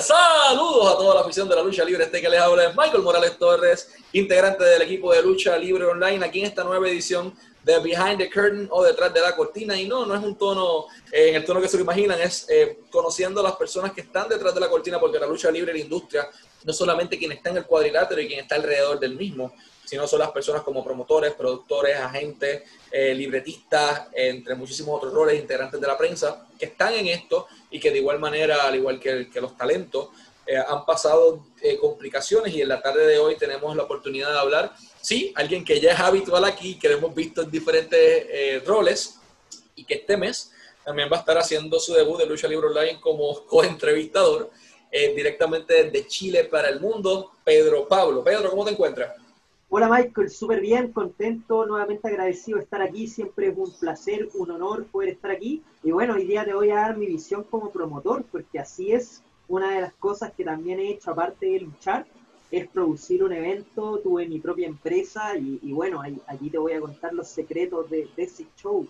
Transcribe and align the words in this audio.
Saludos 0.00 0.94
a 0.94 0.96
toda 0.96 1.14
la 1.16 1.20
afición 1.20 1.46
de 1.48 1.56
la 1.56 1.62
lucha 1.62 1.84
libre. 1.84 2.04
Este 2.04 2.22
que 2.22 2.28
les 2.28 2.40
habla 2.40 2.68
es 2.68 2.76
Michael 2.76 3.02
Morales 3.02 3.38
Torres, 3.38 3.90
integrante 4.12 4.64
del 4.64 4.82
equipo 4.82 5.12
de 5.12 5.22
lucha 5.22 5.58
libre 5.58 5.84
online, 5.84 6.24
aquí 6.24 6.40
en 6.40 6.46
esta 6.46 6.64
nueva 6.64 6.88
edición 6.88 7.34
de 7.62 7.78
Behind 7.80 8.16
the 8.16 8.30
Curtain 8.30 8.66
o 8.70 8.82
detrás 8.82 9.12
de 9.12 9.20
la 9.20 9.36
cortina. 9.36 9.78
Y 9.78 9.86
no, 9.86 10.06
no 10.06 10.14
es 10.14 10.22
un 10.22 10.36
tono 10.38 10.86
eh, 11.12 11.30
en 11.30 11.34
el 11.36 11.44
tono 11.44 11.60
que 11.60 11.68
se 11.68 11.76
lo 11.76 11.82
imaginan, 11.82 12.18
es 12.18 12.46
eh, 12.48 12.80
conociendo 12.90 13.40
a 13.40 13.42
las 13.42 13.56
personas 13.56 13.92
que 13.92 14.00
están 14.00 14.26
detrás 14.28 14.54
de 14.54 14.60
la 14.60 14.70
cortina, 14.70 14.98
porque 14.98 15.18
la 15.18 15.26
lucha 15.26 15.50
libre, 15.50 15.72
la 15.72 15.80
industria, 15.80 16.28
no 16.64 16.72
solamente 16.72 17.18
quien 17.18 17.32
está 17.32 17.50
en 17.50 17.58
el 17.58 17.66
cuadrilátero 17.66 18.22
y 18.22 18.28
quien 18.28 18.40
está 18.40 18.54
alrededor 18.54 18.98
del 18.98 19.16
mismo, 19.16 19.52
sino 19.90 20.06
son 20.06 20.20
las 20.20 20.30
personas 20.30 20.62
como 20.62 20.84
promotores, 20.84 21.32
productores, 21.32 21.96
agentes, 21.96 22.62
eh, 22.92 23.12
libretistas, 23.12 24.06
entre 24.12 24.54
muchísimos 24.54 24.96
otros 24.96 25.12
roles, 25.12 25.40
integrantes 25.40 25.80
de 25.80 25.86
la 25.88 25.98
prensa, 25.98 26.46
que 26.56 26.66
están 26.66 26.94
en 26.94 27.08
esto 27.08 27.48
y 27.72 27.80
que 27.80 27.90
de 27.90 27.98
igual 27.98 28.20
manera, 28.20 28.68
al 28.68 28.76
igual 28.76 29.00
que, 29.00 29.28
los 29.40 29.56
talentos, 29.56 30.10
eh, 30.46 30.56
han 30.56 30.86
pasado 30.86 31.44
eh, 31.60 31.76
complicaciones 31.76 32.54
y 32.54 32.62
en 32.62 32.68
la 32.68 32.80
tarde 32.80 33.04
de 33.04 33.18
hoy 33.18 33.34
tenemos 33.36 33.74
la 33.74 33.82
oportunidad 33.82 34.30
de 34.30 34.38
hablar, 34.38 34.72
sí, 35.00 35.32
alguien 35.34 35.64
que 35.64 35.80
ya 35.80 35.94
es 35.94 35.98
habitual 35.98 36.44
aquí, 36.44 36.78
que 36.78 36.88
lo 36.88 36.98
hemos 36.98 37.12
visto 37.12 37.42
en 37.42 37.50
diferentes 37.50 38.64
roles 38.64 39.18
y 39.74 39.82
que 39.82 39.94
este 39.94 40.16
mes 40.16 40.52
también 40.84 41.10
va 41.12 41.16
a 41.16 41.20
estar 41.20 41.36
haciendo 41.36 41.80
su 41.80 41.94
debut 41.94 42.16
de 42.16 42.26
Lucha 42.26 42.46
Libre 42.46 42.68
Online 42.68 43.00
como 43.00 43.44
co-entrevistador 43.44 44.52
directamente 44.92 45.82
desde 45.82 46.06
Chile 46.06 46.44
para 46.44 46.68
el 46.68 46.78
mundo, 46.78 47.32
Pedro 47.42 47.88
Pablo. 47.88 48.22
Pedro, 48.22 48.50
¿cómo 48.50 48.64
te 48.64 48.70
encuentras? 48.70 49.19
Hola 49.72 49.88
Michael, 49.88 50.30
súper 50.30 50.60
bien, 50.60 50.92
contento, 50.92 51.64
nuevamente 51.64 52.08
agradecido 52.08 52.58
de 52.58 52.64
estar 52.64 52.82
aquí, 52.82 53.06
siempre 53.06 53.46
es 53.46 53.56
un 53.56 53.72
placer, 53.78 54.28
un 54.34 54.50
honor 54.50 54.86
poder 54.86 55.10
estar 55.10 55.30
aquí. 55.30 55.62
Y 55.84 55.92
bueno, 55.92 56.14
hoy 56.14 56.24
día 56.24 56.44
te 56.44 56.54
voy 56.54 56.70
a 56.70 56.74
dar 56.80 56.96
mi 56.96 57.06
visión 57.06 57.44
como 57.44 57.70
promotor, 57.70 58.24
porque 58.32 58.58
así 58.58 58.90
es 58.90 59.22
una 59.46 59.72
de 59.72 59.82
las 59.82 59.92
cosas 59.94 60.32
que 60.34 60.42
también 60.42 60.80
he 60.80 60.90
hecho, 60.90 61.12
aparte 61.12 61.46
de 61.46 61.60
luchar, 61.60 62.04
es 62.50 62.66
producir 62.66 63.22
un 63.22 63.32
evento, 63.32 64.00
tuve 64.00 64.28
mi 64.28 64.40
propia 64.40 64.66
empresa 64.66 65.36
y, 65.36 65.72
bueno, 65.72 66.00
allí 66.00 66.50
te 66.50 66.58
voy 66.58 66.72
a 66.72 66.80
contar 66.80 67.14
los 67.14 67.28
secretos 67.28 67.88
de, 67.88 68.08
de 68.16 68.24
ese 68.24 68.48
show. 68.56 68.84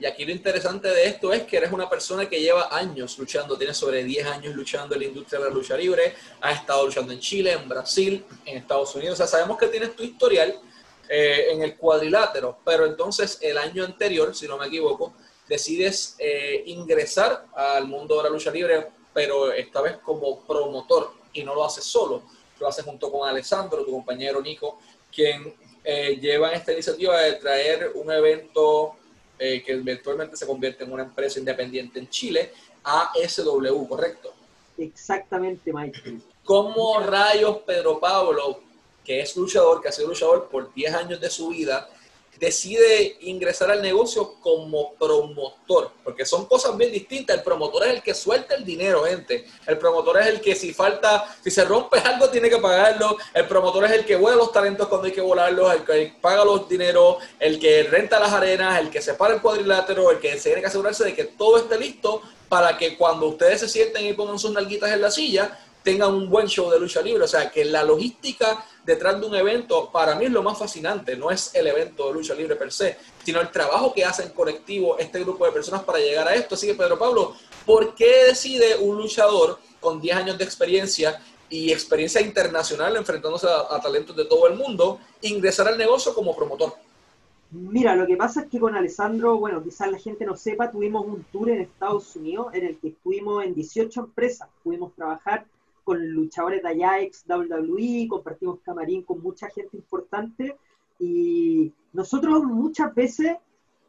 Y 0.00 0.06
aquí 0.06 0.24
lo 0.24 0.30
interesante 0.30 0.88
de 0.88 1.06
esto 1.06 1.32
es 1.32 1.42
que 1.42 1.56
eres 1.56 1.72
una 1.72 1.90
persona 1.90 2.28
que 2.28 2.40
lleva 2.40 2.68
años 2.76 3.18
luchando, 3.18 3.58
tienes 3.58 3.76
sobre 3.76 4.04
10 4.04 4.26
años 4.26 4.54
luchando 4.54 4.94
en 4.94 5.00
la 5.00 5.06
industria 5.08 5.40
de 5.40 5.46
la 5.46 5.50
lucha 5.50 5.76
libre, 5.76 6.14
has 6.40 6.60
estado 6.60 6.86
luchando 6.86 7.12
en 7.12 7.18
Chile, 7.18 7.52
en 7.52 7.68
Brasil, 7.68 8.24
en 8.44 8.58
Estados 8.58 8.94
Unidos, 8.94 9.14
o 9.14 9.16
sea, 9.16 9.26
sabemos 9.26 9.58
que 9.58 9.66
tienes 9.66 9.96
tu 9.96 10.04
historial 10.04 10.60
eh, 11.08 11.46
en 11.50 11.62
el 11.62 11.76
cuadrilátero, 11.76 12.58
pero 12.64 12.86
entonces 12.86 13.38
el 13.42 13.58
año 13.58 13.84
anterior, 13.84 14.36
si 14.36 14.46
no 14.46 14.56
me 14.56 14.66
equivoco, 14.66 15.14
decides 15.48 16.14
eh, 16.18 16.62
ingresar 16.66 17.46
al 17.56 17.88
mundo 17.88 18.18
de 18.18 18.22
la 18.22 18.28
lucha 18.28 18.52
libre, 18.52 18.86
pero 19.12 19.50
esta 19.52 19.80
vez 19.80 19.96
como 19.96 20.44
promotor 20.46 21.12
y 21.32 21.42
no 21.42 21.56
lo 21.56 21.64
haces 21.64 21.82
solo, 21.82 22.22
lo 22.60 22.68
haces 22.68 22.84
junto 22.84 23.10
con 23.10 23.28
Alessandro, 23.28 23.84
tu 23.84 23.90
compañero 23.90 24.40
Nico, 24.40 24.78
quien 25.12 25.54
eh, 25.82 26.18
lleva 26.20 26.52
esta 26.52 26.72
iniciativa 26.72 27.18
de 27.20 27.32
traer 27.34 27.92
un 27.94 28.12
evento 28.12 28.94
eh, 29.38 29.62
que 29.62 29.72
eventualmente 29.72 30.36
se 30.36 30.46
convierte 30.46 30.84
en 30.84 30.92
una 30.92 31.04
empresa 31.04 31.38
independiente 31.38 31.98
en 31.98 32.08
Chile, 32.08 32.52
ASW, 32.82 33.86
¿correcto? 33.88 34.34
Exactamente, 34.76 35.72
Michael. 35.72 36.22
¿Cómo 36.44 37.00
rayos 37.00 37.58
Pedro 37.58 38.00
Pablo, 38.00 38.60
que 39.04 39.20
es 39.20 39.36
luchador, 39.36 39.82
que 39.82 39.88
ha 39.88 39.92
sido 39.92 40.08
luchador 40.08 40.48
por 40.48 40.72
10 40.72 40.94
años 40.94 41.20
de 41.20 41.30
su 41.30 41.48
vida, 41.48 41.88
decide 42.38 43.16
ingresar 43.22 43.70
al 43.70 43.82
negocio 43.82 44.34
como 44.40 44.94
promotor, 44.94 45.92
porque 46.04 46.24
son 46.24 46.46
cosas 46.46 46.76
bien 46.76 46.92
distintas. 46.92 47.36
El 47.36 47.42
promotor 47.42 47.84
es 47.84 47.94
el 47.94 48.02
que 48.02 48.14
suelta 48.14 48.54
el 48.54 48.64
dinero, 48.64 49.04
gente. 49.04 49.46
El 49.66 49.78
promotor 49.78 50.20
es 50.20 50.26
el 50.28 50.40
que 50.40 50.54
si 50.54 50.72
falta, 50.72 51.36
si 51.42 51.50
se 51.50 51.64
rompe 51.64 51.98
algo, 51.98 52.28
tiene 52.28 52.48
que 52.48 52.58
pagarlo. 52.58 53.16
El 53.34 53.46
promotor 53.46 53.84
es 53.86 53.92
el 53.92 54.04
que 54.04 54.16
vuela 54.16 54.36
los 54.36 54.52
talentos 54.52 54.88
cuando 54.88 55.06
hay 55.06 55.12
que 55.12 55.20
volarlos, 55.20 55.74
el 55.74 55.84
que 55.84 56.14
paga 56.20 56.44
los 56.44 56.68
dineros, 56.68 57.16
el 57.38 57.58
que 57.58 57.82
renta 57.84 58.20
las 58.20 58.32
arenas, 58.32 58.80
el 58.80 58.90
que 58.90 59.02
separa 59.02 59.34
el 59.34 59.40
cuadrilátero, 59.40 60.10
el 60.10 60.18
que 60.18 60.36
se 60.36 60.48
tiene 60.50 60.60
que 60.60 60.68
asegurarse 60.68 61.04
de 61.04 61.14
que 61.14 61.24
todo 61.24 61.58
esté 61.58 61.78
listo 61.78 62.22
para 62.48 62.78
que 62.78 62.96
cuando 62.96 63.26
ustedes 63.26 63.60
se 63.60 63.68
sienten 63.68 64.06
y 64.06 64.14
pongan 64.14 64.38
sus 64.38 64.52
nalguitas 64.52 64.90
en 64.90 65.02
la 65.02 65.10
silla, 65.10 65.58
tengan 65.88 66.12
un 66.12 66.28
buen 66.28 66.46
show 66.46 66.70
de 66.70 66.78
lucha 66.78 67.00
libre. 67.00 67.24
O 67.24 67.26
sea, 67.26 67.50
que 67.50 67.64
la 67.64 67.82
logística 67.82 68.62
detrás 68.84 69.18
de 69.18 69.26
un 69.26 69.34
evento, 69.34 69.90
para 69.90 70.14
mí 70.16 70.26
es 70.26 70.30
lo 70.30 70.42
más 70.42 70.58
fascinante. 70.58 71.16
No 71.16 71.30
es 71.30 71.54
el 71.54 71.66
evento 71.66 72.08
de 72.08 72.12
lucha 72.12 72.34
libre 72.34 72.56
per 72.56 72.70
se, 72.70 72.98
sino 73.24 73.40
el 73.40 73.50
trabajo 73.50 73.94
que 73.94 74.04
hace 74.04 74.24
en 74.24 74.30
colectivo 74.30 74.98
este 74.98 75.20
grupo 75.20 75.46
de 75.46 75.52
personas 75.52 75.82
para 75.84 75.98
llegar 75.98 76.28
a 76.28 76.34
esto. 76.34 76.56
Así 76.56 76.66
que, 76.66 76.74
Pedro 76.74 76.98
Pablo, 76.98 77.34
¿por 77.64 77.94
qué 77.94 78.24
decide 78.26 78.76
un 78.76 78.98
luchador 78.98 79.58
con 79.80 79.98
10 79.98 80.16
años 80.16 80.36
de 80.36 80.44
experiencia 80.44 81.22
y 81.48 81.72
experiencia 81.72 82.20
internacional 82.20 82.94
enfrentándose 82.96 83.46
a, 83.48 83.80
talentos 83.80 84.14
de 84.14 84.26
todo 84.26 84.46
el 84.46 84.56
mundo 84.56 85.00
ingresar 85.22 85.68
al 85.68 85.78
negocio 85.78 86.12
como 86.12 86.36
promotor? 86.36 86.74
Mira, 87.50 87.96
lo 87.96 88.06
que 88.06 88.18
pasa 88.18 88.42
es 88.42 88.48
que 88.48 88.60
con 88.60 88.76
Alessandro, 88.76 89.38
bueno, 89.38 89.64
quizás 89.64 89.90
la 89.90 89.98
gente 89.98 90.26
no 90.26 90.36
sepa, 90.36 90.70
tuvimos 90.70 91.06
un 91.06 91.24
tour 91.32 91.48
en 91.48 91.62
Estados 91.62 92.14
Unidos 92.14 92.48
en 92.52 92.66
el 92.66 92.76
que 92.76 92.88
estuvimos 92.88 93.42
en 93.42 93.54
18 93.54 94.00
empresas, 94.00 94.50
pudimos 94.62 94.92
trabajar 94.94 95.46
con 95.88 96.06
luchadores 96.10 96.62
de 96.62 96.68
allá, 96.68 97.00
ex 97.00 97.24
WWE, 97.26 98.08
compartimos 98.10 98.60
camarín 98.60 99.04
con 99.04 99.22
mucha 99.22 99.48
gente 99.48 99.74
importante 99.74 100.54
y 101.00 101.72
nosotros 101.94 102.44
muchas 102.44 102.94
veces, 102.94 103.38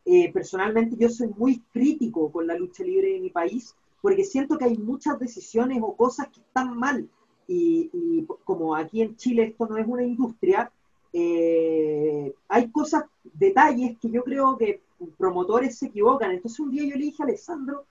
eh, 0.05 0.31
personalmente 0.31 0.95
yo 0.97 1.09
soy 1.09 1.27
muy 1.35 1.61
crítico 1.73 2.31
con 2.31 2.47
la 2.47 2.55
lucha 2.55 2.85
libre 2.85 3.11
de 3.11 3.19
mi 3.19 3.31
país 3.31 3.75
porque 4.01 4.23
siento 4.23 4.57
que 4.57 4.63
hay 4.63 4.77
muchas 4.77 5.19
decisiones 5.19 5.79
o 5.81 5.93
cosas 5.93 6.29
que 6.29 6.39
están 6.39 6.77
mal 6.77 7.09
y, 7.49 8.25
como 8.45 8.77
aquí 8.77 9.01
en 9.01 9.17
Chile 9.17 9.43
esto 9.43 9.67
no 9.67 9.75
es 9.75 9.85
una 9.85 10.03
industria, 10.03 10.71
eh, 11.11 12.33
hay 12.47 12.71
cosas, 12.71 13.03
detalles 13.33 13.97
que 13.99 14.09
yo 14.09 14.23
creo 14.23 14.57
que 14.57 14.81
promotores 15.17 15.77
se 15.77 15.88
equivocan. 15.88 16.31
Entonces 16.31 16.61
un 16.61 16.71
día 16.71 16.85
yo 16.85 16.95
le 16.95 17.07
dije 17.07 17.23
a 17.23 17.25
Alessandro, 17.25 17.83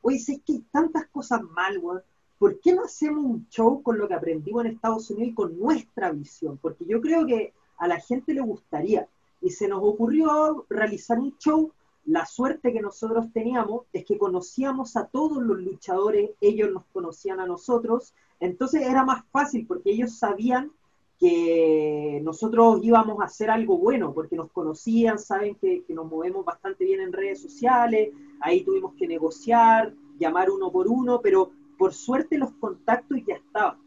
oye, 0.00 0.18
sé 0.18 0.40
que 0.44 0.54
hay 0.54 0.64
tantas 0.72 1.06
cosas 1.12 1.42
mal, 1.42 1.78
weón 1.78 2.02
¿por 2.42 2.58
qué 2.58 2.72
no 2.72 2.82
hacemos 2.82 3.24
un 3.24 3.46
show 3.50 3.84
con 3.84 3.98
lo 3.98 4.08
que 4.08 4.14
aprendimos 4.14 4.64
en 4.64 4.72
Estados 4.72 5.08
Unidos 5.10 5.28
y 5.30 5.34
con 5.34 5.56
nuestra 5.60 6.10
visión? 6.10 6.58
Porque 6.60 6.84
yo 6.84 7.00
creo 7.00 7.24
que 7.24 7.52
a 7.78 7.86
la 7.86 8.00
gente 8.00 8.34
le 8.34 8.40
gustaría. 8.40 9.06
Y 9.40 9.50
se 9.50 9.68
nos 9.68 9.78
ocurrió 9.80 10.66
realizar 10.68 11.20
un 11.20 11.38
show. 11.38 11.70
La 12.04 12.26
suerte 12.26 12.72
que 12.72 12.80
nosotros 12.80 13.26
teníamos 13.32 13.82
es 13.92 14.04
que 14.04 14.18
conocíamos 14.18 14.96
a 14.96 15.06
todos 15.06 15.40
los 15.40 15.56
luchadores, 15.60 16.30
ellos 16.40 16.72
nos 16.72 16.82
conocían 16.92 17.38
a 17.38 17.46
nosotros, 17.46 18.12
entonces 18.40 18.82
era 18.82 19.04
más 19.04 19.24
fácil 19.30 19.64
porque 19.64 19.92
ellos 19.92 20.18
sabían 20.18 20.72
que 21.20 22.20
nosotros 22.24 22.80
íbamos 22.82 23.20
a 23.20 23.26
hacer 23.26 23.50
algo 23.50 23.78
bueno, 23.78 24.12
porque 24.12 24.34
nos 24.34 24.50
conocían, 24.50 25.20
saben 25.20 25.54
que, 25.54 25.84
que, 25.84 25.94
nos 25.94 26.10
movemos 26.10 26.44
bastante 26.44 26.84
bien 26.84 27.02
en 27.02 27.12
redes 27.12 27.40
sociales, 27.40 28.10
ahí 28.40 28.64
tuvimos 28.64 28.94
que 28.94 29.06
negociar, 29.06 29.94
llamar 30.18 30.50
uno 30.50 30.72
por 30.72 30.88
uno, 30.88 31.20
pero 31.22 31.52
por 31.78 31.94
suerte 31.94 32.38
los 32.38 32.50
contactos 32.60 33.18
ya 33.26 33.34
estaban. 33.34 33.80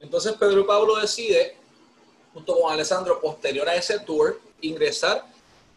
Entonces 0.00 0.32
Pedro 0.32 0.66
Pablo 0.66 0.96
decide, 0.96 1.56
junto 2.34 2.58
con 2.58 2.72
Alessandro, 2.72 3.20
posterior 3.20 3.68
a 3.68 3.74
ese 3.74 4.00
tour, 4.00 4.40
ingresar 4.60 5.26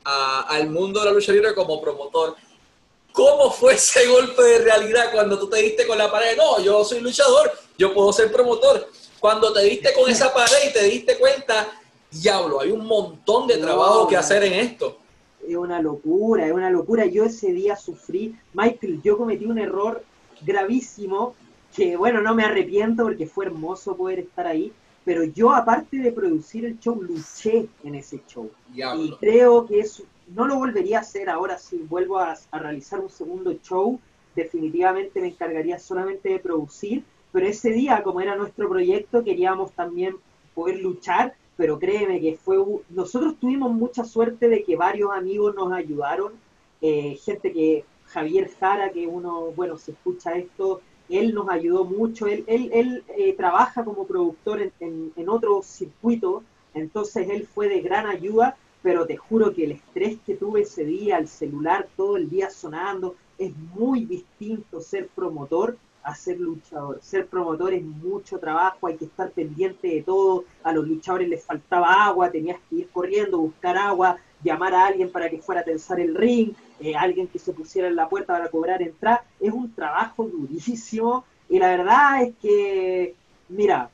al 0.03 0.69
mundo 0.69 0.99
de 0.99 1.05
la 1.05 1.11
lucha 1.11 1.31
libre 1.31 1.53
como 1.53 1.81
promotor. 1.81 2.35
¿Cómo 3.11 3.49
fue 3.49 3.75
ese 3.75 4.07
golpe 4.07 4.43
de 4.43 4.59
realidad 4.59 5.11
cuando 5.11 5.39
tú 5.39 5.49
te 5.49 5.57
diste 5.57 5.87
con 5.87 5.97
la 5.97 6.11
pared? 6.11 6.35
No, 6.35 6.59
yo 6.59 6.83
soy 6.83 6.99
luchador, 6.99 7.51
yo 7.77 7.93
puedo 7.93 8.11
ser 8.11 8.31
promotor. 8.31 8.89
Cuando 9.19 9.53
te 9.53 9.63
diste 9.63 9.93
con 9.93 10.09
esa 10.09 10.33
pared 10.33 10.69
y 10.69 10.73
te 10.73 10.83
diste 10.83 11.17
cuenta, 11.17 11.67
diablo, 12.11 12.59
hay 12.59 12.71
un 12.71 12.85
montón 12.85 13.47
de 13.47 13.57
trabajo 13.57 14.07
que 14.07 14.17
hacer 14.17 14.43
en 14.43 14.53
esto. 14.53 14.97
Es 15.47 15.55
una 15.55 15.81
locura, 15.81 16.45
es 16.45 16.51
una 16.51 16.69
locura. 16.69 17.05
Yo 17.05 17.23
ese 17.23 17.51
día 17.51 17.75
sufrí, 17.75 18.35
Michael, 18.53 19.01
yo 19.03 19.17
cometí 19.17 19.45
un 19.45 19.59
error 19.59 20.03
gravísimo, 20.41 21.35
que 21.75 21.97
bueno, 21.97 22.21
no 22.21 22.33
me 22.35 22.43
arrepiento 22.43 23.03
porque 23.03 23.25
fue 23.25 23.45
hermoso 23.45 23.95
poder 23.95 24.19
estar 24.19 24.47
ahí, 24.47 24.71
pero 25.03 25.23
yo 25.23 25.53
aparte 25.53 25.97
de 25.97 26.11
producir 26.11 26.65
el 26.65 26.79
show, 26.79 27.01
luché 27.01 27.67
en 27.83 27.95
ese 27.95 28.21
show. 28.27 28.49
Y 28.73 29.11
creo 29.19 29.67
que 29.67 29.79
eso 29.79 30.03
no 30.33 30.47
lo 30.47 30.57
volvería 30.57 30.97
a 30.97 31.01
hacer 31.01 31.29
ahora 31.29 31.57
si 31.57 31.77
vuelvo 31.77 32.17
a, 32.17 32.35
realizar 32.51 32.99
un 32.99 33.09
segundo 33.09 33.53
show, 33.61 33.99
definitivamente 34.35 35.21
me 35.21 35.27
encargaría 35.27 35.77
solamente 35.79 36.29
de 36.29 36.39
producir, 36.39 37.03
pero 37.31 37.45
ese 37.47 37.71
día, 37.71 38.01
como 38.03 38.21
era 38.21 38.35
nuestro 38.35 38.67
proyecto, 38.69 39.23
queríamos 39.23 39.71
también 39.73 40.15
poder 40.53 40.79
luchar, 40.79 41.35
pero 41.57 41.77
créeme 41.77 42.19
que 42.19 42.35
fue, 42.35 42.57
nosotros 42.89 43.35
tuvimos 43.39 43.71
mucha 43.71 44.03
suerte 44.03 44.49
de 44.49 44.63
que 44.63 44.75
varios 44.75 45.11
amigos 45.11 45.53
nos 45.55 45.71
ayudaron, 45.71 46.33
eh, 46.81 47.17
gente 47.23 47.51
que 47.51 47.85
Javier 48.15 48.49
Jara, 48.57 48.91
que 48.91 49.05
uno, 49.07 49.51
bueno, 49.57 49.77
se 49.77 49.91
escucha 49.91 50.37
esto, 50.37 50.79
él 51.09 51.33
nos 51.33 51.49
ayudó 51.49 51.83
mucho, 51.83 52.27
él, 52.27 52.45
él, 52.47 52.69
él 52.73 53.03
eh, 53.17 53.33
trabaja 53.33 53.83
como 53.83 54.07
productor 54.07 54.61
en, 54.61 55.11
en, 55.13 55.29
otro 55.29 55.61
circuito, 55.61 56.41
entonces 56.73 57.29
él 57.29 57.45
fue 57.45 57.67
de 57.67 57.81
gran 57.81 58.07
ayuda, 58.07 58.55
pero 58.81 59.05
te 59.05 59.17
juro 59.17 59.53
que 59.53 59.65
el 59.65 59.73
estrés 59.73 60.17
que 60.25 60.35
tuve 60.35 60.61
ese 60.61 60.85
día, 60.85 61.17
el 61.17 61.27
celular 61.27 61.89
todo 61.97 62.15
el 62.15 62.29
día 62.29 62.49
sonando, 62.49 63.17
es 63.37 63.53
muy 63.75 64.05
distinto 64.05 64.79
ser 64.79 65.09
promotor 65.09 65.77
a 66.05 66.15
ser 66.15 66.39
luchador. 66.39 66.99
Ser 67.01 67.27
promotor 67.27 67.73
es 67.73 67.83
mucho 67.83 68.39
trabajo, 68.39 68.87
hay 68.87 68.95
que 68.95 69.05
estar 69.05 69.31
pendiente 69.31 69.89
de 69.89 70.03
todo. 70.03 70.45
A 70.63 70.71
los 70.71 70.87
luchadores 70.87 71.27
les 71.27 71.43
faltaba 71.43 72.05
agua, 72.05 72.31
tenías 72.31 72.59
que 72.69 72.77
ir 72.77 72.89
corriendo, 72.89 73.39
buscar 73.39 73.75
agua, 73.75 74.17
llamar 74.45 74.75
a 74.75 74.85
alguien 74.85 75.11
para 75.11 75.29
que 75.29 75.39
fuera 75.39 75.61
a 75.61 75.63
tensar 75.63 75.99
el 75.99 76.13
ring, 76.13 76.53
eh, 76.79 76.95
alguien 76.95 77.27
que 77.27 77.39
se 77.39 77.51
pusiera 77.51 77.87
en 77.87 77.95
la 77.95 78.07
puerta 78.07 78.33
para 78.33 78.49
cobrar 78.49 78.81
entrada. 78.81 79.25
Es 79.39 79.51
un 79.51 79.73
trabajo 79.73 80.23
durísimo 80.23 81.25
y 81.49 81.57
la 81.57 81.69
verdad 81.69 82.23
es 82.23 82.35
que, 82.41 83.15
mira, 83.49 83.89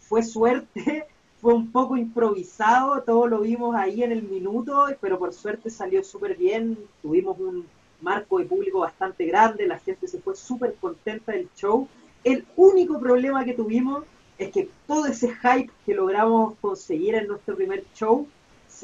fue 0.00 0.22
suerte, 0.22 1.06
fue 1.40 1.54
un 1.54 1.70
poco 1.70 1.96
improvisado, 1.96 3.02
todo 3.02 3.28
lo 3.28 3.40
vimos 3.40 3.76
ahí 3.76 4.02
en 4.02 4.10
el 4.10 4.24
minuto, 4.24 4.86
pero 5.00 5.18
por 5.18 5.32
suerte 5.32 5.70
salió 5.70 6.02
súper 6.02 6.36
bien. 6.36 6.76
Tuvimos 7.00 7.38
un 7.38 7.64
marco 8.00 8.38
de 8.40 8.46
público 8.46 8.80
bastante 8.80 9.24
grande, 9.26 9.66
la 9.66 9.78
gente 9.78 10.08
se 10.08 10.18
fue 10.18 10.34
súper 10.34 10.74
contenta 10.74 11.32
del 11.32 11.48
show. 11.56 11.88
El 12.24 12.44
único 12.56 12.98
problema 12.98 13.44
que 13.44 13.54
tuvimos 13.54 14.04
es 14.38 14.50
que 14.50 14.68
todo 14.88 15.06
ese 15.06 15.32
hype 15.36 15.70
que 15.86 15.94
logramos 15.94 16.54
conseguir 16.60 17.14
en 17.14 17.28
nuestro 17.28 17.54
primer 17.54 17.84
show 17.94 18.26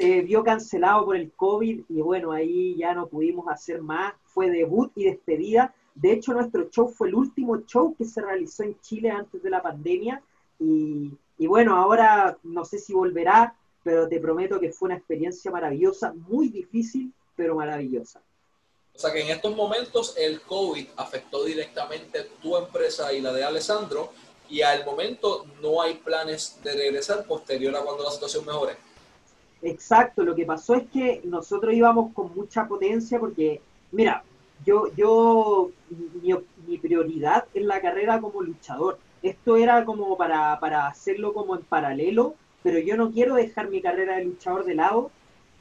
se 0.01 0.23
vio 0.23 0.43
cancelado 0.43 1.05
por 1.05 1.17
el 1.17 1.31
COVID 1.33 1.83
y 1.91 2.01
bueno, 2.01 2.33
ahí 2.33 2.75
ya 2.75 2.95
no 2.95 3.07
pudimos 3.07 3.49
hacer 3.49 3.83
más. 3.83 4.15
Fue 4.25 4.49
debut 4.49 4.91
y 4.95 5.05
despedida. 5.05 5.75
De 5.95 6.13
hecho, 6.13 6.33
nuestro 6.33 6.71
show 6.71 6.89
fue 6.89 7.09
el 7.09 7.15
último 7.15 7.61
show 7.67 7.95
que 7.95 8.07
se 8.07 8.23
realizó 8.23 8.63
en 8.63 8.81
Chile 8.81 9.11
antes 9.11 9.43
de 9.43 9.51
la 9.51 9.61
pandemia 9.61 10.23
y, 10.59 11.13
y 11.37 11.47
bueno, 11.47 11.77
ahora 11.77 12.39
no 12.43 12.65
sé 12.65 12.79
si 12.79 12.95
volverá, 12.95 13.55
pero 13.83 14.09
te 14.09 14.19
prometo 14.21 14.59
que 14.59 14.73
fue 14.73 14.87
una 14.87 14.97
experiencia 14.97 15.51
maravillosa, 15.51 16.15
muy 16.15 16.49
difícil, 16.49 17.13
pero 17.37 17.55
maravillosa. 17.55 18.23
O 18.95 18.99
sea 18.99 19.13
que 19.13 19.21
en 19.21 19.29
estos 19.29 19.55
momentos 19.55 20.15
el 20.17 20.41
COVID 20.41 20.89
afectó 20.97 21.45
directamente 21.45 22.23
tu 22.41 22.57
empresa 22.57 23.13
y 23.13 23.21
la 23.21 23.35
de 23.35 23.45
Alessandro 23.45 24.13
y 24.49 24.63
al 24.63 24.83
momento 24.87 25.45
no 25.61 25.83
hay 25.83 25.95
planes 25.95 26.59
de 26.65 26.73
regresar 26.73 27.27
posterior 27.27 27.77
a 27.77 27.83
cuando 27.83 28.03
la 28.03 28.11
situación 28.11 28.47
mejore. 28.47 28.90
Exacto, 29.63 30.23
lo 30.23 30.35
que 30.35 30.47
pasó 30.47 30.75
es 30.75 30.89
que 30.89 31.21
nosotros 31.25 31.75
íbamos 31.75 32.13
con 32.15 32.35
mucha 32.35 32.67
potencia 32.67 33.19
porque, 33.21 33.61
mira, 33.93 34.23
yo, 34.65 34.87
yo, 34.97 35.71
mi, 36.67 36.79
prioridad 36.79 37.45
es 37.55 37.65
la 37.65 37.81
carrera 37.81 38.21
como 38.21 38.43
luchador. 38.43 38.99
Esto 39.23 39.57
era 39.57 39.85
como 39.85 40.17
para, 40.17 40.59
para 40.61 40.87
hacerlo 40.87 41.35
como 41.35 41.55
en 41.57 41.63
paralelo, 41.63 42.35
pero 42.63 42.79
yo 42.79 42.97
no 42.97 43.11
quiero 43.11 43.35
dejar 43.35 43.69
mi 43.69 43.81
carrera 43.83 44.17
de 44.17 44.25
luchador 44.25 44.65
de 44.65 44.75
lado 44.75 45.11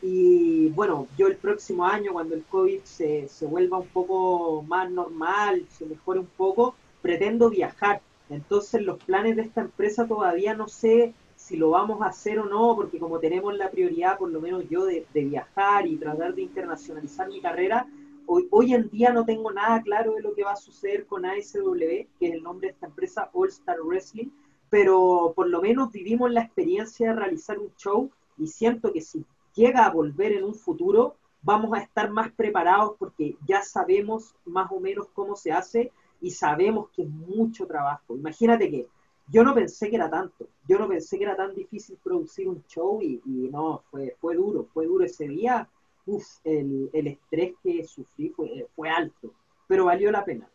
y 0.02 0.70
bueno, 0.70 1.08
yo 1.18 1.28
el 1.28 1.36
próximo 1.36 1.86
año, 1.86 2.14
cuando 2.14 2.36
el 2.36 2.44
COVID 2.44 2.82
se, 2.84 3.28
se 3.28 3.46
vuelva 3.46 3.80
un 3.80 3.88
poco 3.88 4.64
más 4.64 4.90
normal, 4.90 5.66
se 5.70 5.86
mejore 5.86 6.20
un 6.20 6.30
poco, 6.38 6.76
pretendo 7.02 7.50
viajar. 7.50 8.02
Entonces 8.30 8.82
los 8.82 9.04
planes 9.04 9.36
de 9.36 9.42
esta 9.42 9.62
empresa 9.62 10.08
todavía 10.08 10.54
no 10.54 10.68
sé 10.70 11.14
si 11.50 11.58
lo 11.58 11.72
vamos 11.72 12.00
a 12.04 12.10
hacer 12.10 12.38
o 12.38 12.46
no, 12.46 12.76
porque 12.76 13.00
como 13.00 13.18
tenemos 13.18 13.58
la 13.58 13.72
prioridad, 13.72 14.20
por 14.20 14.30
lo 14.30 14.40
menos 14.40 14.70
yo, 14.70 14.86
de, 14.86 15.08
de 15.12 15.26
viajar 15.26 15.88
y 15.88 15.98
tratar 15.98 16.36
de 16.36 16.44
internacionalizar 16.44 17.28
mi 17.28 17.42
carrera, 17.42 17.88
hoy, 18.28 18.48
hoy 18.52 18.76
en 18.76 18.88
día 18.92 19.12
no 19.12 19.26
tengo 19.26 19.52
nada 19.52 19.82
claro 19.82 20.14
de 20.14 20.22
lo 20.22 20.36
que 20.36 20.44
va 20.44 20.52
a 20.52 20.56
suceder 20.56 21.08
con 21.08 21.26
ASW, 21.26 22.06
que 22.20 22.28
es 22.28 22.34
el 22.34 22.44
nombre 22.44 22.68
de 22.68 22.74
esta 22.74 22.86
empresa, 22.86 23.32
All 23.34 23.48
Star 23.48 23.82
Wrestling, 23.82 24.30
pero 24.70 25.34
por 25.36 25.50
lo 25.50 25.60
menos 25.60 25.92
vivimos 25.92 26.30
la 26.32 26.44
experiencia 26.44 27.10
de 27.10 27.16
realizar 27.16 27.58
un 27.58 27.74
show 27.78 28.12
y 28.38 28.46
siento 28.46 28.94
que 28.94 29.02
sí 29.02 29.26
llega 29.56 29.88
a 29.88 29.90
volver 29.90 30.34
en 30.34 30.44
un 30.44 30.54
futuro, 30.54 31.16
vamos 31.42 31.74
a 31.74 31.82
estar 31.82 32.12
más 32.12 32.32
preparados 32.32 32.94
porque 33.00 33.38
ya 33.48 33.64
sabemos 33.64 34.36
más 34.46 34.72
o 34.72 34.80
menos 34.80 35.08
cómo 35.16 35.36
se 35.36 35.52
hace 35.52 35.92
y 36.22 36.30
sabemos 36.30 36.90
que 36.92 37.02
es 37.02 37.10
mucho 37.10 37.66
trabajo. 37.66 38.16
Imagínate 38.16 38.70
que 38.70 38.88
yo 39.32 39.44
no 39.44 39.54
pensé 39.54 39.90
que 39.90 39.96
era 39.96 40.10
tanto, 40.10 40.48
yo 40.68 40.80
no 40.80 40.88
pensé 40.88 41.18
que 41.18 41.24
era 41.24 41.36
tan 41.36 41.54
difícil 41.54 41.98
producir 42.04 42.48
un 42.48 42.64
show 42.68 43.02
y, 43.02 43.22
no, 43.26 43.84
fue, 43.92 44.16
fue 44.20 44.36
duro, 44.36 44.68
fue 44.74 44.86
duro 44.86 45.06
ese 45.06 45.28
día, 45.28 45.68
Uf, 46.06 46.26
el, 46.44 46.90
el, 46.92 47.08
estrés 47.08 47.54
que 47.62 47.86
sufrí 47.86 48.30
fue, 48.30 48.68
fue 48.76 48.90
alto, 48.90 49.32
pero 49.68 49.86
valió 49.86 50.10
la 50.12 50.26
pena. 50.26 50.50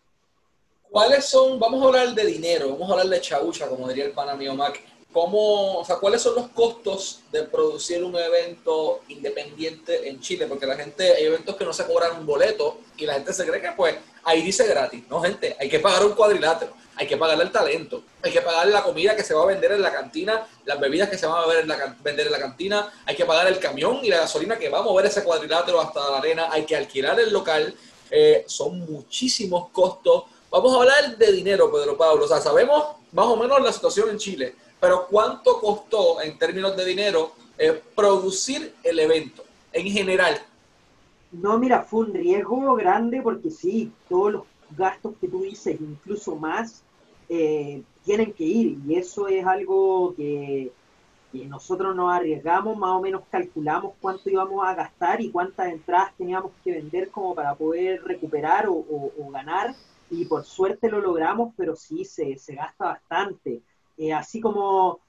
¿Cuáles 0.90 1.26
son, 1.26 1.60
vamos 1.60 1.82
a 1.82 1.86
hablar 1.86 2.14
de 2.14 2.26
dinero, 2.26 2.70
vamos 2.70 2.88
a 2.88 2.92
hablar 2.92 3.08
de 3.08 3.20
chaucha, 3.20 3.68
como 3.68 3.88
diría 3.88 4.06
el 4.06 4.12
pana 4.12 4.34
mío 4.34 4.54
Mac, 4.54 4.80
¿Cómo, 5.14 5.78
o 5.78 5.84
sea, 5.84 5.94
¿Cuáles 5.98 6.20
son 6.20 6.34
los 6.34 6.48
costos 6.48 7.20
de 7.30 7.44
producir 7.44 8.02
un 8.02 8.16
evento 8.16 9.00
independiente 9.06 10.08
en 10.08 10.20
Chile? 10.20 10.46
Porque 10.48 10.66
la 10.66 10.74
gente, 10.74 11.08
hay 11.14 11.26
eventos 11.26 11.54
que 11.54 11.64
no 11.64 11.72
se 11.72 11.86
cobran 11.86 12.18
un 12.18 12.26
boleto 12.26 12.78
y 12.96 13.06
la 13.06 13.14
gente 13.14 13.32
se 13.32 13.46
cree 13.46 13.62
que 13.62 13.70
pues 13.76 13.94
ahí 14.24 14.42
dice 14.42 14.66
gratis. 14.66 15.04
No, 15.08 15.20
gente, 15.22 15.56
hay 15.60 15.68
que 15.68 15.78
pagar 15.78 16.04
un 16.04 16.14
cuadrilátero, 16.14 16.72
hay 16.96 17.06
que 17.06 17.16
pagarle 17.16 17.44
el 17.44 17.52
talento, 17.52 18.02
hay 18.22 18.32
que 18.32 18.40
pagarle 18.40 18.72
la 18.72 18.82
comida 18.82 19.14
que 19.14 19.22
se 19.22 19.34
va 19.34 19.44
a 19.44 19.46
vender 19.46 19.70
en 19.70 19.82
la 19.82 19.92
cantina, 19.92 20.48
las 20.64 20.80
bebidas 20.80 21.08
que 21.08 21.16
se 21.16 21.26
van 21.26 21.44
a 21.44 21.46
vender 21.46 21.62
en 21.62 21.68
la, 21.68 21.96
vender 22.02 22.26
en 22.26 22.32
la 22.32 22.40
cantina, 22.40 22.92
hay 23.06 23.14
que 23.14 23.24
pagar 23.24 23.46
el 23.46 23.60
camión 23.60 24.00
y 24.02 24.08
la 24.08 24.16
gasolina 24.16 24.58
que 24.58 24.68
va 24.68 24.80
a 24.80 24.82
mover 24.82 25.06
ese 25.06 25.22
cuadrilátero 25.22 25.80
hasta 25.80 26.10
la 26.10 26.18
arena, 26.18 26.48
hay 26.50 26.64
que 26.64 26.74
alquilar 26.74 27.20
el 27.20 27.32
local. 27.32 27.72
Eh, 28.10 28.44
son 28.48 28.80
muchísimos 28.80 29.68
costos. 29.70 30.24
Vamos 30.50 30.74
a 30.74 30.78
hablar 30.78 31.16
de 31.16 31.30
dinero, 31.30 31.70
Pedro 31.70 31.96
Pablo. 31.96 32.24
O 32.24 32.28
sea, 32.28 32.40
sabemos 32.40 32.96
más 33.12 33.26
o 33.26 33.36
menos 33.36 33.62
la 33.62 33.72
situación 33.72 34.10
en 34.10 34.18
Chile 34.18 34.56
pero 34.84 35.06
¿cuánto 35.06 35.62
costó 35.62 36.20
en 36.20 36.36
términos 36.36 36.76
de 36.76 36.84
dinero 36.84 37.32
eh, 37.56 37.80
producir 37.94 38.74
el 38.82 38.98
evento 38.98 39.42
en 39.72 39.86
general? 39.86 40.36
No, 41.32 41.58
mira, 41.58 41.84
fue 41.84 42.00
un 42.04 42.12
riesgo 42.12 42.74
grande 42.74 43.22
porque 43.22 43.50
sí, 43.50 43.90
todos 44.10 44.32
los 44.32 44.42
gastos 44.76 45.14
que 45.18 45.26
tú 45.26 45.40
dices, 45.40 45.80
incluso 45.80 46.36
más, 46.36 46.82
eh, 47.30 47.82
tienen 48.04 48.34
que 48.34 48.44
ir 48.44 48.78
y 48.86 48.96
eso 48.96 49.26
es 49.26 49.46
algo 49.46 50.14
que, 50.14 50.70
nosotros 51.32 51.96
nos 51.96 52.12
arriesgamos, 52.12 52.76
más 52.76 52.90
o 52.90 53.00
menos 53.00 53.22
calculamos 53.30 53.94
cuánto 54.02 54.28
íbamos 54.28 54.66
a 54.66 54.74
gastar 54.74 55.22
y 55.22 55.30
cuántas 55.30 55.68
entradas 55.68 56.12
teníamos 56.18 56.52
que 56.62 56.72
vender 56.72 57.08
como 57.08 57.34
para 57.34 57.54
poder 57.54 58.04
recuperar 58.04 58.66
o, 58.68 59.30
ganar 59.32 59.74
y 60.10 60.26
por 60.26 60.44
suerte 60.44 60.90
lo 60.90 61.00
logramos, 61.00 61.54
pero 61.56 61.74
sí, 61.74 62.04
se, 62.04 62.36
se 62.36 62.54
gasta 62.54 62.84
bastante. 62.84 63.62
Eh, 63.96 64.12
así 64.12 64.40
como 64.40 65.00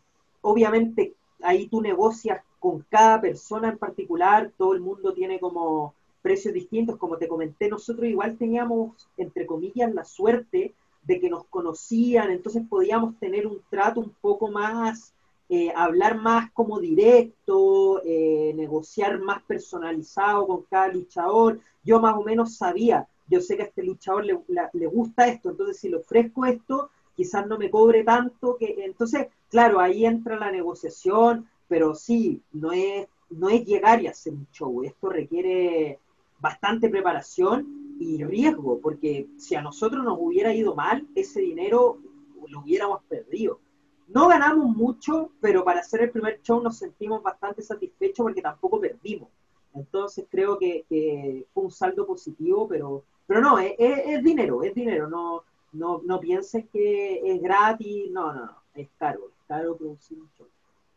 obviamente 0.42 1.16
ahí 1.42 1.68
tú 1.68 1.82
negocias 1.82 2.42
con 2.60 2.86
cada 2.90 3.22
persona 3.22 3.70
en 3.70 3.78
particular, 3.78 4.52
todo 4.58 4.74
el 4.74 4.82
mundo 4.82 5.14
tiene 5.14 5.40
como 5.40 5.94
precios 6.22 6.54
distintos, 6.54 6.98
como 6.98 7.18
te 7.18 7.28
comenté, 7.28 7.70
nosotros 7.70 8.08
igual 8.08 8.38
teníamos, 8.38 9.08
entre 9.18 9.46
comillas, 9.46 9.94
la 9.94 10.04
suerte 10.04 10.74
de 11.04 11.20
que 11.20 11.30
nos 11.30 11.46
conocían, 11.46 12.32
entonces 12.32 12.64
podíamos 12.68 13.16
tener 13.20 13.46
un 13.46 13.62
trato 13.70 14.00
un 14.00 14.12
poco 14.22 14.50
más, 14.50 15.14
eh, 15.50 15.72
hablar 15.76 16.18
más 16.18 16.52
como 16.52 16.80
directo, 16.80 18.02
eh, 18.04 18.54
negociar 18.56 19.20
más 19.20 19.44
personalizado 19.44 20.48
con 20.48 20.64
cada 20.64 20.88
luchador. 20.88 21.60
Yo 21.84 22.00
más 22.00 22.16
o 22.16 22.24
menos 22.24 22.56
sabía, 22.56 23.08
yo 23.28 23.40
sé 23.42 23.56
que 23.56 23.62
a 23.62 23.66
este 23.68 23.84
luchador 23.84 24.26
le, 24.26 24.40
le 24.74 24.88
gusta 24.88 25.28
esto, 25.28 25.52
entonces 25.52 25.78
si 25.78 25.90
le 25.90 25.98
ofrezco 25.98 26.46
esto, 26.48 26.90
quizás 27.16 27.48
no 27.48 27.58
me 27.58 27.70
cobre 27.70 28.04
tanto, 28.04 28.58
que 28.58 28.76
entonces, 28.86 29.28
claro, 29.50 29.80
ahí 29.80 30.06
entra 30.06 30.38
la 30.38 30.52
negociación, 30.52 31.48
pero 31.68 31.96
sí, 31.96 32.42
no 32.52 32.72
es, 32.72 33.08
no 33.30 33.50
es 33.50 33.66
llegar 33.66 34.02
y 34.02 34.08
hacer 34.08 34.34
un 34.34 34.48
show, 34.52 34.84
esto 34.84 35.10
requiere 35.10 36.00
bastante 36.40 36.90
preparación 36.90 37.98
y 38.00 38.24
riesgo, 38.24 38.80
porque 38.80 39.28
si 39.38 39.56
a 39.56 39.62
nosotros 39.62 40.04
nos 40.04 40.18
hubiera 40.20 40.54
ido 40.54 40.76
mal, 40.76 41.08
ese 41.16 41.42
dinero 41.42 42.00
lo 42.48 42.60
hubiéramos 42.60 43.02
perdido. 43.04 43.60
No 44.08 44.28
ganamos 44.28 44.68
mucho, 44.76 45.32
pero 45.42 45.64
para 45.64 45.80
hacer 45.80 46.02
el 46.02 46.12
primer 46.12 46.42
show 46.42 46.62
nos 46.62 46.78
sentimos 46.78 47.24
bastante 47.24 47.62
satisfechos 47.62 48.24
porque 48.24 48.42
tampoco 48.42 48.80
perdimos. 48.80 49.30
Entonces 49.74 50.26
creo 50.30 50.58
que, 50.58 50.86
que 50.88 51.46
fue 51.54 51.64
un 51.64 51.72
saldo 51.72 52.06
positivo, 52.06 52.68
pero, 52.68 53.04
pero 53.26 53.42
no, 53.42 53.58
es, 53.58 53.74
es 53.80 54.24
dinero, 54.24 54.64
es 54.64 54.74
dinero, 54.76 55.10
no, 55.10 55.44
no, 55.72 56.02
no 56.06 56.20
pienses 56.20 56.66
que 56.72 57.22
es 57.24 57.42
gratis, 57.42 58.10
no, 58.12 58.34
no, 58.34 58.46
no, 58.46 58.62
es 58.74 58.88
caro, 58.98 59.30
es 59.30 59.48
caro 59.48 59.76
producir 59.76 60.18
un 60.18 60.30
show. 60.38 60.48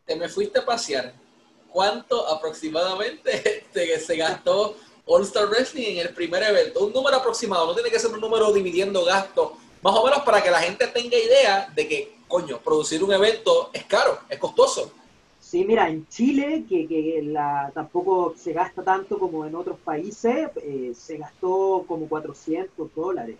Te 0.05 0.15
me 0.15 0.29
fuiste 0.29 0.59
a 0.59 0.65
pasear. 0.65 1.13
¿Cuánto 1.71 2.27
aproximadamente 2.27 3.65
te, 3.73 3.99
se 3.99 4.15
gastó 4.15 4.75
All 5.05 5.23
Star 5.23 5.47
Wrestling 5.47 5.97
en 5.97 6.07
el 6.07 6.13
primer 6.13 6.43
evento? 6.43 6.85
Un 6.85 6.93
número 6.93 7.17
aproximado, 7.17 7.67
no 7.67 7.73
tiene 7.73 7.89
que 7.89 7.99
ser 7.99 8.11
un 8.11 8.19
número 8.19 8.51
dividiendo 8.51 9.03
gastos, 9.05 9.51
más 9.81 9.95
o 9.95 10.03
menos 10.03 10.21
para 10.21 10.41
que 10.41 10.49
la 10.49 10.59
gente 10.59 10.87
tenga 10.87 11.17
idea 11.17 11.71
de 11.75 11.87
que, 11.87 12.15
coño, 12.27 12.59
producir 12.59 13.03
un 13.03 13.13
evento 13.13 13.69
es 13.73 13.85
caro, 13.85 14.19
es 14.29 14.39
costoso. 14.39 14.91
Sí, 15.39 15.63
mira, 15.63 15.89
en 15.89 16.07
Chile, 16.09 16.65
que, 16.67 16.87
que 16.87 17.21
la, 17.23 17.71
tampoco 17.73 18.35
se 18.37 18.53
gasta 18.53 18.83
tanto 18.83 19.17
como 19.17 19.45
en 19.45 19.55
otros 19.55 19.79
países, 19.79 20.49
eh, 20.61 20.91
se 20.95 21.17
gastó 21.17 21.85
como 21.87 22.07
400 22.07 22.93
dólares 22.93 23.37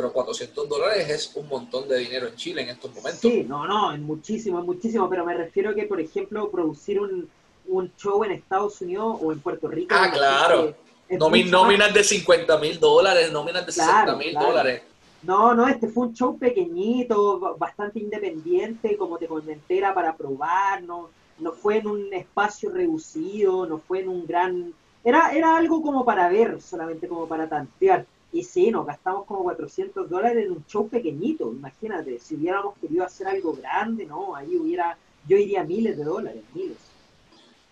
pero 0.00 0.14
400 0.14 0.66
dólares 0.66 1.10
es 1.10 1.36
un 1.36 1.46
montón 1.46 1.86
de 1.86 1.98
dinero 1.98 2.28
en 2.28 2.34
Chile 2.34 2.62
en 2.62 2.70
estos 2.70 2.94
momentos. 2.94 3.20
Sí, 3.20 3.44
no, 3.46 3.66
no, 3.66 3.92
es 3.92 4.00
muchísimo, 4.00 4.58
es 4.58 4.64
muchísimo, 4.64 5.10
pero 5.10 5.26
me 5.26 5.34
refiero 5.34 5.70
a 5.70 5.74
que, 5.74 5.84
por 5.84 6.00
ejemplo, 6.00 6.50
producir 6.50 6.98
un, 6.98 7.28
un 7.68 7.92
show 7.96 8.24
en 8.24 8.32
Estados 8.32 8.80
Unidos 8.80 9.18
o 9.20 9.30
en 9.30 9.40
Puerto 9.40 9.68
Rico. 9.68 9.94
Ah, 9.94 10.10
claro. 10.10 10.74
nóminas 11.10 11.92
de 11.92 12.02
50 12.02 12.56
mil 12.58 12.80
dólares, 12.80 13.30
nóminas 13.30 13.66
de 13.66 13.72
60 13.72 14.16
mil 14.16 14.32
dólares. 14.32 14.82
No, 15.22 15.54
no, 15.54 15.68
este 15.68 15.88
fue 15.88 16.06
un 16.06 16.14
show 16.14 16.38
pequeñito, 16.38 17.58
bastante 17.58 17.98
independiente, 17.98 18.96
como 18.96 19.18
te 19.18 19.26
comenté, 19.26 19.76
era 19.76 19.92
para 19.92 20.16
probar, 20.16 20.82
no, 20.82 21.10
no 21.38 21.52
fue 21.52 21.76
en 21.76 21.88
un 21.88 22.14
espacio 22.14 22.70
reducido, 22.70 23.66
no 23.66 23.78
fue 23.78 24.00
en 24.00 24.08
un 24.08 24.26
gran... 24.26 24.72
Era, 25.04 25.32
era 25.32 25.58
algo 25.58 25.82
como 25.82 26.06
para 26.06 26.30
ver, 26.30 26.62
solamente 26.62 27.06
como 27.06 27.26
para 27.26 27.46
tantear. 27.46 28.06
Y 28.32 28.44
sí, 28.44 28.70
nos 28.70 28.86
gastamos 28.86 29.26
como 29.26 29.42
400 29.42 30.08
dólares 30.08 30.46
en 30.46 30.52
un 30.52 30.64
show 30.66 30.88
pequeñito, 30.88 31.52
imagínate, 31.52 32.18
si 32.20 32.36
hubiéramos 32.36 32.78
querido 32.78 33.04
hacer 33.04 33.26
algo 33.26 33.54
grande, 33.54 34.06
no, 34.06 34.36
ahí 34.36 34.56
hubiera, 34.56 34.96
yo 35.26 35.36
iría 35.36 35.64
miles 35.64 35.96
de 35.96 36.04
dólares, 36.04 36.42
miles. 36.54 36.76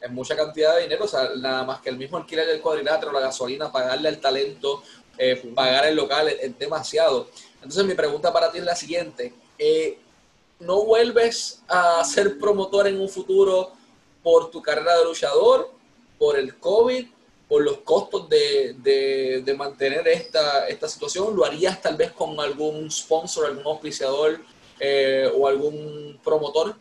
Es 0.01 0.11
mucha 0.11 0.37
cantidad 0.37 0.77
de 0.77 0.83
dinero, 0.83 1.05
o 1.05 1.09
sea, 1.09 1.31
nada 1.37 1.65
más 1.65 1.81
que 1.81 1.91
el 1.91 1.97
mismo 1.97 2.17
alquiler 2.17 2.47
del 2.47 2.61
cuadrilátero, 2.61 3.13
la 3.13 3.21
gasolina, 3.21 3.71
pagarle 3.71 4.09
al 4.09 4.21
talento, 4.21 4.83
eh, 5.17 5.37
pagar 5.55 5.87
el 5.87 5.97
local 5.97 6.29
es, 6.29 6.59
demasiado. 6.59 7.29
Entonces 7.57 7.85
mi 7.85 7.95
pregunta 7.95 8.33
para 8.33 8.51
ti 8.53 8.59
es 8.59 8.65
la 8.65 8.77
siguiente. 8.77 9.35
Eh, 9.59 9.99
¿No 10.61 10.85
vuelves 10.85 11.63
a 11.69 12.05
ser 12.05 12.39
promotor 12.39 12.87
en 12.87 13.01
un 13.01 13.09
futuro 13.09 13.73
por 14.23 14.51
tu 14.51 14.61
carrera 14.63 14.97
de 14.99 15.05
luchador, 15.05 15.71
por 16.19 16.37
el 16.39 16.57
COVID, 16.59 17.07
por 17.49 17.63
los 17.65 17.79
costos 17.79 18.29
de, 18.29 19.43
de, 19.45 19.55
mantener 19.55 20.07
esta, 20.07 20.69
esta 20.69 20.89
situación? 20.89 21.35
¿Lo 21.35 21.45
harías 21.45 21.81
tal 21.81 21.97
vez 21.97 22.13
con 22.13 22.39
algún 22.39 22.91
sponsor, 22.91 23.47
algún 23.47 23.67
auspiciador 23.67 24.39
eh, 24.79 25.31
o 25.35 25.49
algún 25.49 26.19
promotor? 26.23 26.77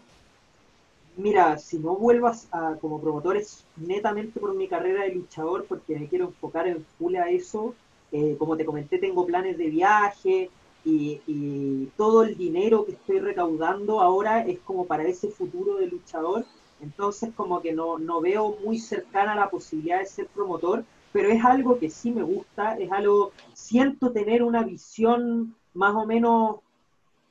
Mira, 1.15 1.57
si 1.57 1.79
no 1.79 1.95
vuelvas 1.95 2.47
a, 2.51 2.75
como 2.79 3.01
promotor 3.01 3.37
es 3.37 3.63
netamente 3.75 4.39
por 4.39 4.53
mi 4.53 4.67
carrera 4.67 5.03
de 5.03 5.15
luchador, 5.15 5.65
porque 5.65 5.97
me 5.97 6.07
quiero 6.07 6.25
enfocar 6.25 6.67
en 6.67 6.85
full 6.97 7.15
a 7.15 7.29
eso, 7.29 7.73
eh, 8.11 8.35
como 8.37 8.55
te 8.55 8.65
comenté, 8.65 8.99
tengo 8.99 9.25
planes 9.25 9.57
de 9.57 9.69
viaje 9.69 10.49
y, 10.85 11.89
todo 11.97 12.23
el 12.23 12.37
dinero 12.37 12.85
que 12.85 12.91
estoy 12.91 13.19
recaudando 13.19 13.99
ahora 13.99 14.45
es 14.45 14.59
como 14.59 14.85
para 14.85 15.03
ese 15.03 15.29
futuro 15.29 15.77
de 15.77 15.87
luchador. 15.87 16.45
Entonces 16.81 17.31
como 17.35 17.61
que 17.61 17.73
no, 17.73 17.97
no 17.97 18.21
veo 18.21 18.57
muy 18.63 18.77
cercana 18.79 19.35
la 19.35 19.49
posibilidad 19.49 19.99
de 19.99 20.05
ser 20.05 20.27
promotor, 20.27 20.83
pero 21.11 21.29
es 21.29 21.43
algo 21.43 21.79
que 21.79 21.89
sí 21.89 22.11
me 22.11 22.23
gusta, 22.23 22.77
es 22.77 22.91
algo, 22.91 23.31
siento 23.53 24.11
tener 24.11 24.43
una 24.43 24.63
visión 24.63 25.55
más 25.73 25.95
o 25.95 26.05
menos 26.05 26.57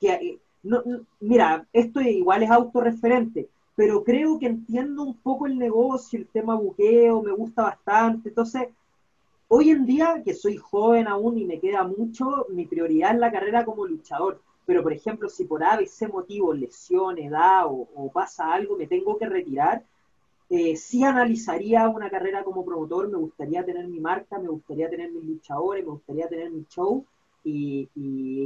que... 0.00 0.09
Eh, 0.12 0.38
no, 0.62 0.83
mira, 1.21 1.65
esto 1.73 2.00
igual 2.00 2.43
es 2.43 2.50
autorreferente, 2.50 3.49
pero 3.76 4.03
creo 4.03 4.38
que 4.38 4.47
entiendo 4.47 5.05
un 5.05 5.15
poco 5.15 5.47
el 5.47 5.57
negocio, 5.59 6.19
el 6.19 6.26
tema 6.26 6.57
buqueo, 6.57 7.23
me 7.23 7.31
gusta 7.31 7.62
bastante. 7.62 8.31
Entonces, 8.31 8.69
Hoy 9.49 9.71
en 9.71 9.87
día, 9.87 10.23
que 10.25 10.35
soy 10.35 10.57
joven 10.57 11.07
aún 11.07 11.38
y 11.38 11.45
me 11.45 11.61
queda 11.61 11.85
mucho, 11.85 12.47
mi 12.50 12.67
prioridad 12.67 13.12
es 13.12 13.21
la 13.21 13.31
carrera 13.31 13.65
como 13.65 13.87
luchador. 13.87 14.41
Pero, 14.67 14.83
por 14.83 14.93
ejemplo, 14.93 15.29
si 15.29 15.45
por 15.45 15.63
ABC 15.63 16.09
motivo, 16.13 16.53
lesión, 16.53 17.19
edad 17.19 17.67
o, 17.67 18.11
pasa 18.13 18.53
algo, 18.53 18.77
me 18.77 18.89
tengo 18.89 19.17
que 19.17 19.27
retirar, 19.27 19.85
eh, 20.51 20.77
sí 20.77 21.05
analizaría 21.05 21.89
una 21.89 22.11
carrera 22.11 22.45
como 22.45 22.65
promotor, 22.65 23.09
me 23.09 23.19
gustaría 23.19 23.65
tener 23.65 23.87
mi 23.87 24.01
marca, 24.01 24.39
me 24.39 24.49
gustaría 24.49 24.91
tener 24.91 25.11
mis 25.13 25.25
luchadores, 25.25 25.85
me 25.85 25.93
gustaría 25.93 26.29
tener 26.29 26.51
mi 26.51 26.65
show, 26.69 27.05
y, 27.45 27.89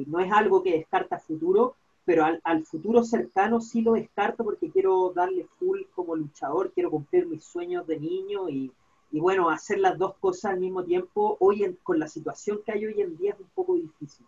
no 0.08 0.20
es 0.20 0.30
algo 0.32 0.62
que 0.62 0.72
descarta 0.72 1.18
futuro, 1.18 1.74
pero 2.04 2.24
al, 2.42 2.66
futuro 2.66 3.02
cercano 3.02 3.60
sí 3.60 3.80
lo 3.82 3.92
descarto 3.92 4.44
porque 4.44 4.70
quiero 4.70 5.12
darle 5.14 5.46
full 5.58 5.80
como 5.94 6.16
luchador, 6.16 6.72
quiero 6.72 6.90
cumplir 6.90 7.26
mis 7.26 7.44
sueños 7.44 7.86
de 7.86 7.98
niño 7.98 8.48
y, 8.48 8.70
y 9.12 9.20
bueno, 9.20 9.48
hacer 9.48 9.78
las 9.78 9.96
dos 9.96 10.14
cosas 10.20 10.52
al 10.52 10.60
mismo 10.60 10.84
tiempo, 10.84 11.36
hoy 11.40 11.76
con 11.82 11.98
la 11.98 12.08
situación 12.08 12.60
que 12.64 12.72
hay 12.72 12.86
hoy 12.86 13.00
en 13.00 13.16
día 13.16 13.32
es 13.32 13.40
un 13.40 13.48
poco 13.54 13.74
difícil. 13.74 14.26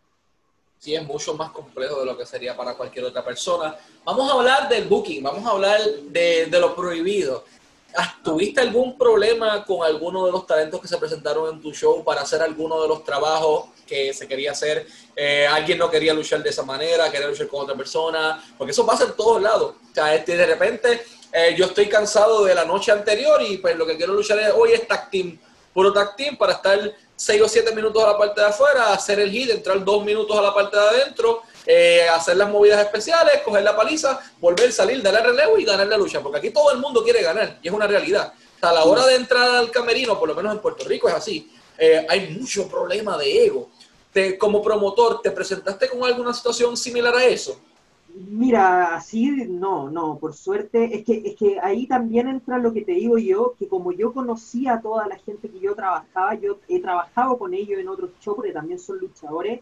Sí, 0.83 0.97
es 0.97 1.05
mucho 1.05 1.35
más 1.35 1.53
complejo 1.53 2.01
de 2.01 2.07
lo 2.07 2.19
que 2.19 2.27
sería 2.27 2.57
para 2.57 2.75
cualquier 2.75 3.05
otra 3.05 3.25
persona. 3.25 3.77
Vamos 4.05 4.29
a 4.29 4.35
hablar 4.35 4.69
del 4.69 4.89
booking, 4.89 5.23
vamos 5.23 5.47
a 5.47 5.51
hablar 5.51 5.81
de, 5.81 6.47
de 6.47 6.59
lo 6.59 6.75
prohibido. 6.75 7.45
¿Tuviste 8.25 8.63
algún 8.63 8.99
problema 8.99 9.65
con 9.65 9.87
alguno 9.87 10.27
de 10.27 10.33
los 10.33 10.45
talentos 10.45 10.81
que 10.81 10.89
se 10.89 10.97
presentaron 10.97 11.55
en 11.55 11.63
tu 11.63 11.73
show 11.73 12.03
para 12.03 12.23
hacer 12.23 12.43
alguno 12.43 12.83
de 12.83 12.89
los 12.89 13.05
trabajos 13.05 13.67
que 13.87 14.13
se 14.13 14.27
quería 14.27 14.51
hacer? 14.51 14.85
Eh, 15.15 15.47
alguien 15.47 15.79
no 15.79 15.89
quería 15.89 16.13
luchar 16.15 16.43
de 16.43 16.51
esa 16.51 16.65
manera, 16.65 17.13
quería 17.13 17.29
luchar 17.29 17.47
con 17.47 17.61
otra 17.63 17.77
persona, 17.77 18.43
porque 18.59 18.73
eso 18.73 18.85
pasa 18.85 19.05
en 19.05 19.13
todos 19.13 19.41
lados. 19.41 19.77
O 19.89 19.95
sea, 19.95 20.13
este, 20.17 20.37
de 20.37 20.47
repente 20.47 21.05
eh, 21.33 21.55
yo 21.57 21.67
estoy 21.67 21.89
cansado 21.89 22.45
de 22.45 22.57
la 22.57 22.65
noche 22.65 22.91
anterior 22.91 23.41
y 23.41 23.59
pues 23.59 23.77
lo 23.77 23.87
que 23.87 23.97
quiero 23.97 24.15
luchar 24.15 24.41
es, 24.41 24.53
hoy 24.53 24.73
es 24.73 24.89
tag 24.89 25.11
team, 25.13 25.39
puro 25.73 25.93
tag 25.93 26.17
team 26.17 26.37
para 26.37 26.55
estar 26.55 26.93
6 27.23 27.41
o 27.43 27.49
7 27.49 27.73
minutos 27.73 28.03
a 28.03 28.09
la 28.09 28.19
parte 28.19 28.41
de 28.41 28.49
afuera, 28.49 28.93
hacer 28.93 29.21
el 29.21 29.31
hit, 29.31 29.49
entrar 29.51 29.85
2 29.85 30.05
minutos 30.05 30.37
a 30.37 30.43
la 30.43 30.53
parte 30.53 30.77
de 30.77 30.83
adentro, 30.83 31.43
eh, 31.65 32.09
hacer 32.13 32.37
las 32.37 32.51
movidas 32.51 32.81
especiales, 32.81 33.43
coger 33.45 33.63
la 33.63 33.77
paliza, 33.77 34.19
volver, 34.41 34.73
salir, 34.73 35.01
darle 35.01 35.21
relevo 35.21 35.57
y 35.57 35.65
ganar 35.65 35.87
la 35.87 35.97
lucha, 35.97 36.21
porque 36.21 36.39
aquí 36.39 36.51
todo 36.51 36.73
el 36.73 36.79
mundo 36.79 37.05
quiere 37.05 37.23
ganar 37.23 37.61
y 37.63 37.69
es 37.69 37.73
una 37.73 37.87
realidad. 37.87 38.33
a 38.61 38.73
la 38.73 38.85
hora 38.85 39.07
de 39.07 39.17
entrar 39.17 39.57
al 39.57 39.71
camerino, 39.71 40.19
por 40.19 40.29
lo 40.29 40.35
menos 40.35 40.53
en 40.53 40.61
Puerto 40.61 40.85
Rico 40.85 41.09
es 41.09 41.15
así, 41.15 41.51
eh, 41.79 42.05
hay 42.09 42.31
mucho 42.31 42.69
problema 42.69 43.17
de 43.17 43.47
ego. 43.47 43.71
Te, 44.13 44.37
como 44.37 44.61
promotor, 44.61 45.21
¿te 45.23 45.31
presentaste 45.31 45.89
con 45.89 46.05
alguna 46.05 46.35
situación 46.35 46.77
similar 46.77 47.15
a 47.15 47.25
eso? 47.25 47.59
Mira, 48.15 48.95
así 48.95 49.31
no, 49.49 49.91
no, 49.91 50.19
por 50.19 50.35
suerte, 50.35 50.97
es 50.97 51.05
que, 51.05 51.23
es 51.25 51.35
que 51.35 51.59
ahí 51.61 51.87
también 51.87 52.29
entra 52.29 52.59
lo 52.59 52.73
que 52.73 52.83
te 52.83 52.93
digo 52.93 53.17
yo, 53.17 53.55
que 53.59 53.69
como 53.69 53.91
yo 53.93 54.13
conocía 54.13 54.75
a 54.75 54.81
toda 54.83 55.07
la 55.07 55.19
gente 55.19 55.49
que 55.49 55.61
yo 55.61 55.75
trabajaba, 55.75 56.35
yo 56.35 56.59
he 56.69 56.81
trabajado 56.81 57.39
con 57.39 57.55
ellos 57.55 57.81
en 57.81 57.89
otros 57.89 58.11
shows, 58.21 58.37
porque 58.37 58.53
también 58.53 58.79
son 58.79 58.99
luchadores, 58.99 59.61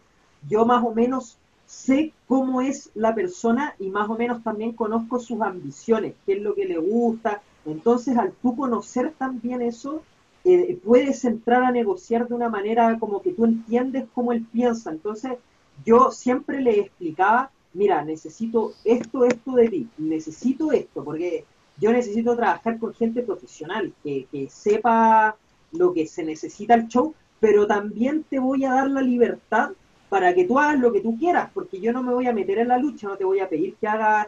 yo 0.49 0.65
más 0.65 0.83
o 0.83 0.93
menos 0.93 1.37
sé 1.65 2.11
cómo 2.27 2.61
es 2.61 2.91
la 2.93 3.15
persona 3.15 3.75
y 3.79 3.89
más 3.89 4.09
o 4.09 4.17
menos 4.17 4.43
también 4.43 4.73
conozco 4.73 5.19
sus 5.19 5.39
ambiciones, 5.41 6.15
qué 6.25 6.33
es 6.33 6.41
lo 6.41 6.53
que 6.53 6.65
le 6.65 6.77
gusta, 6.77 7.41
entonces 7.65 8.17
al 8.17 8.33
tú 8.33 8.57
conocer 8.57 9.13
también 9.17 9.61
eso, 9.61 10.03
eh, 10.43 10.77
puedes 10.83 11.23
entrar 11.23 11.63
a 11.63 11.71
negociar 11.71 12.27
de 12.27 12.33
una 12.33 12.49
manera 12.49 12.99
como 12.99 13.21
que 13.21 13.31
tú 13.31 13.45
entiendes 13.45 14.07
cómo 14.13 14.33
él 14.33 14.45
piensa, 14.51 14.91
entonces 14.91 15.37
yo 15.85 16.11
siempre 16.11 16.59
le 16.59 16.81
explicaba 16.81 17.51
mira, 17.73 18.03
necesito 18.03 18.73
esto, 18.83 19.25
esto 19.25 19.53
de 19.53 19.69
ti, 19.69 19.87
necesito 19.97 20.71
esto, 20.71 21.03
porque 21.03 21.45
yo 21.77 21.91
necesito 21.91 22.35
trabajar 22.35 22.77
con 22.79 22.93
gente 22.93 23.23
profesional, 23.23 23.93
que, 24.03 24.27
sepa 24.51 25.35
lo 25.71 25.93
que 25.93 26.05
se 26.05 26.23
necesita 26.23 26.75
el 26.75 26.87
show, 26.87 27.15
pero 27.39 27.65
también 27.65 28.23
te 28.29 28.39
voy 28.39 28.65
a 28.65 28.73
dar 28.73 28.89
la 28.89 29.01
libertad 29.01 29.71
para 30.09 30.35
que 30.35 30.43
tú 30.43 30.59
hagas 30.59 30.79
lo 30.79 30.91
que 30.91 31.01
tú 31.01 31.17
quieras, 31.17 31.49
porque 31.53 31.79
yo 31.79 31.93
no 31.93 32.03
me 32.03 32.13
voy 32.13 32.27
a 32.27 32.33
meter 32.33 32.59
en 32.59 32.67
la 32.67 32.77
lucha, 32.77 33.07
no 33.07 33.17
te 33.17 33.23
voy 33.23 33.39
a 33.39 33.49
pedir 33.49 33.75
que 33.75 33.87
hagas, 33.87 34.27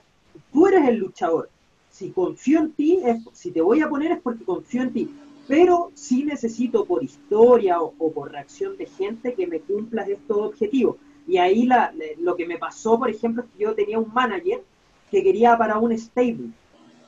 tú 0.51 0.67
eres 0.67 0.87
el 0.87 0.97
luchador. 0.97 1.49
Si 1.91 2.09
confío 2.09 2.59
en 2.59 2.71
ti, 2.71 3.01
si 3.33 3.51
te 3.51 3.61
voy 3.61 3.81
a 3.81 3.89
poner 3.89 4.13
es 4.13 4.21
porque 4.21 4.45
confío 4.45 4.81
en 4.81 4.93
ti, 4.93 5.15
pero 5.47 5.91
sí 5.93 6.23
necesito 6.23 6.85
por 6.85 7.03
historia 7.03 7.81
o, 7.81 7.93
o 7.99 8.11
por 8.11 8.31
reacción 8.31 8.77
de 8.77 8.87
gente 8.87 9.33
que 9.33 9.45
me 9.45 9.59
cumplas 9.59 10.07
estos 10.07 10.37
objetivos. 10.37 10.95
Y 11.27 11.37
ahí 11.37 11.65
la, 11.65 11.93
lo 12.19 12.35
que 12.35 12.45
me 12.45 12.57
pasó, 12.57 12.99
por 12.99 13.09
ejemplo, 13.09 13.43
es 13.43 13.49
que 13.51 13.63
yo 13.63 13.75
tenía 13.75 13.99
un 13.99 14.13
manager 14.13 14.61
que 15.09 15.23
quería 15.23 15.57
para 15.57 15.77
un 15.77 15.97
stable. 15.97 16.49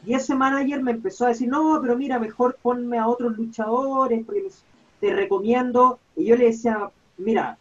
Y 0.06 0.14
ese 0.14 0.36
manager 0.36 0.82
me 0.84 0.92
empezó 0.92 1.26
a 1.26 1.30
decir, 1.30 1.48
no, 1.50 1.80
pero 1.82 1.98
mira, 1.98 2.20
mejor 2.20 2.58
ponme 2.62 2.98
a 2.98 3.08
otros 3.08 3.36
luchadores, 3.38 4.24
porque 4.26 4.48
te 5.00 5.14
recomiendo. 5.14 6.00
Y 6.16 6.26
yo 6.26 6.36
le 6.36 6.46
decía, 6.46 6.92
mira, 7.18 7.58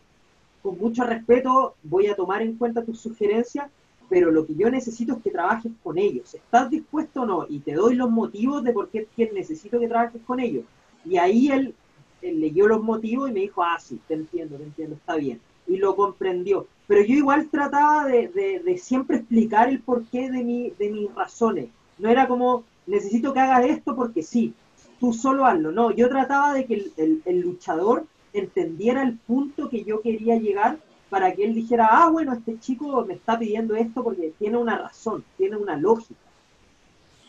con 0.62 0.78
mucho 0.78 1.04
respeto, 1.04 1.74
voy 1.82 2.06
a 2.06 2.16
tomar 2.16 2.42
en 2.42 2.56
cuenta 2.56 2.84
tus 2.84 3.00
sugerencias, 3.00 3.70
pero 4.08 4.30
lo 4.30 4.46
que 4.46 4.54
yo 4.54 4.70
necesito 4.70 5.14
es 5.14 5.22
que 5.22 5.30
trabajes 5.30 5.72
con 5.82 5.98
ellos. 5.98 6.34
¿Estás 6.34 6.70
dispuesto 6.70 7.22
o 7.22 7.26
no? 7.26 7.46
Y 7.48 7.60
te 7.60 7.72
doy 7.72 7.94
los 7.94 8.10
motivos 8.10 8.62
de 8.62 8.72
por 8.72 8.90
qué 8.90 9.08
necesito 9.32 9.80
que 9.80 9.88
trabajes 9.88 10.20
con 10.26 10.38
ellos. 10.38 10.64
Y 11.04 11.16
ahí 11.16 11.50
él, 11.50 11.74
él 12.20 12.40
leyó 12.40 12.68
los 12.68 12.82
motivos 12.82 13.30
y 13.30 13.32
me 13.32 13.40
dijo, 13.40 13.62
ah, 13.62 13.78
sí, 13.80 13.98
te 14.06 14.14
entiendo, 14.14 14.56
te 14.56 14.64
entiendo, 14.64 14.96
está 14.96 15.16
bien 15.16 15.40
y 15.66 15.76
lo 15.76 15.96
comprendió. 15.96 16.66
Pero 16.86 17.02
yo 17.02 17.14
igual 17.14 17.48
trataba 17.48 18.06
de, 18.06 18.78
siempre 18.78 19.18
explicar 19.18 19.68
el 19.68 19.80
porqué 19.80 20.30
de, 20.30 20.44
mi, 20.44 20.70
de 20.78 20.90
mis 20.90 21.14
razones. 21.14 21.68
No 21.98 22.08
era 22.08 22.28
como, 22.28 22.64
necesito 22.86 23.32
que 23.32 23.40
hagas 23.40 23.64
esto 23.66 23.96
porque 23.96 24.22
sí, 24.22 24.54
tú 25.00 25.12
solo 25.12 25.46
hazlo. 25.46 25.72
No, 25.72 25.90
yo 25.90 26.08
trataba 26.08 26.52
de 26.52 26.66
que 26.66 26.90
el, 26.96 27.40
luchador 27.40 28.04
entendiera 28.32 29.02
el 29.02 29.16
punto 29.16 29.70
que 29.70 29.84
yo 29.84 30.02
quería 30.02 30.36
llegar 30.36 30.78
para 31.08 31.34
que 31.34 31.44
él 31.44 31.54
dijera, 31.54 31.88
ah, 31.90 32.10
bueno, 32.10 32.32
este 32.32 32.58
chico 32.58 33.04
me 33.06 33.14
está 33.14 33.38
pidiendo 33.38 33.76
esto 33.76 34.02
porque 34.02 34.32
tiene 34.38 34.58
una 34.58 34.76
razón, 34.76 35.24
tiene 35.36 35.56
una 35.56 35.76
lógica. 35.76 36.20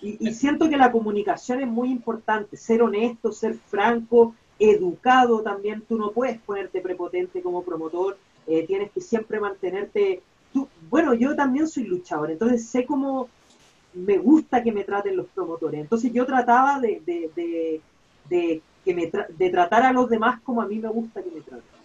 Y, 0.01 0.17
y, 0.27 0.33
siento 0.33 0.69
que 0.69 0.77
la 0.77 0.91
comunicación 0.91 1.61
es 1.61 1.67
muy 1.67 1.89
importante, 1.89 2.57
ser 2.57 2.81
honesto, 2.81 3.31
ser 3.31 3.55
franco, 3.55 4.35
educado 4.59 5.41
también, 5.41 5.81
tú 5.81 5.97
no 5.97 6.11
puedes 6.11 6.39
ponerte 6.39 6.81
prepotente 6.81 7.41
como 7.41 7.63
promotor, 7.63 8.17
eh, 8.47 8.65
tienes 8.65 8.91
que 8.91 9.01
siempre 9.01 9.39
mantenerte... 9.39 10.21
Tú, 10.53 10.67
bueno, 10.89 11.13
yo 11.13 11.35
también 11.35 11.67
soy 11.67 11.83
luchador, 11.83 12.31
entonces 12.31 12.65
sé 12.65 12.85
cómo 12.85 13.29
me 13.95 14.17
gusta 14.17 14.61
que 14.61 14.71
me 14.71 14.83
traten 14.83 15.15
los 15.15 15.27
promotores. 15.27 15.79
Entonces 15.79 16.11
yo 16.13 16.25
trataba 16.25 16.79
de, 16.79 17.01
que 18.29 18.93
me 18.93 19.11
de 19.29 19.49
tratar 19.49 19.83
a 19.83 19.91
los 19.91 20.09
demás 20.09 20.41
como 20.41 20.61
a 20.61 20.67
mí 20.67 20.77
me 20.79 20.89
gusta 20.89 21.23
que 21.23 21.31
me 21.31 21.41
traten. 21.41 21.75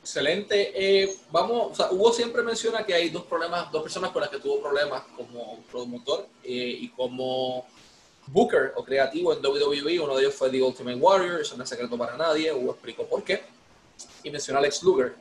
Excelente. 0.00 0.72
Eh, 0.74 1.16
vamos, 1.30 1.80
o 1.80 1.94
Hugo 1.94 2.12
siempre 2.12 2.42
menciona 2.42 2.84
que 2.84 2.92
hay 2.92 3.08
dos 3.08 3.24
problemas, 3.24 3.72
dos 3.72 3.82
personas 3.82 4.10
con 4.10 4.20
las 4.20 4.30
que 4.30 4.38
tuvo 4.38 4.60
problemas 4.60 5.02
como 5.16 5.60
promotor 5.70 6.26
eh, 6.42 6.76
y 6.80 6.88
como 6.90 7.64
booker 8.26 8.74
o 8.76 8.84
creativo 8.84 9.32
en 9.32 9.38
WWE. 9.42 10.00
Uno 10.00 10.16
de 10.16 10.24
ellos 10.24 10.34
fue 10.34 10.50
The 10.50 10.62
Ultimate 10.62 10.98
Warrior, 10.98 11.40
eso 11.40 11.56
no 11.56 11.62
es 11.62 11.68
secreto 11.70 11.96
para 11.96 12.18
nadie. 12.18 12.52
Hugo 12.52 12.72
explicó 12.72 13.06
por 13.06 13.22
qué. 13.22 13.44
Y 14.22 14.30
menciona 14.30 14.60
a 14.60 14.62
Luger. 14.82 15.14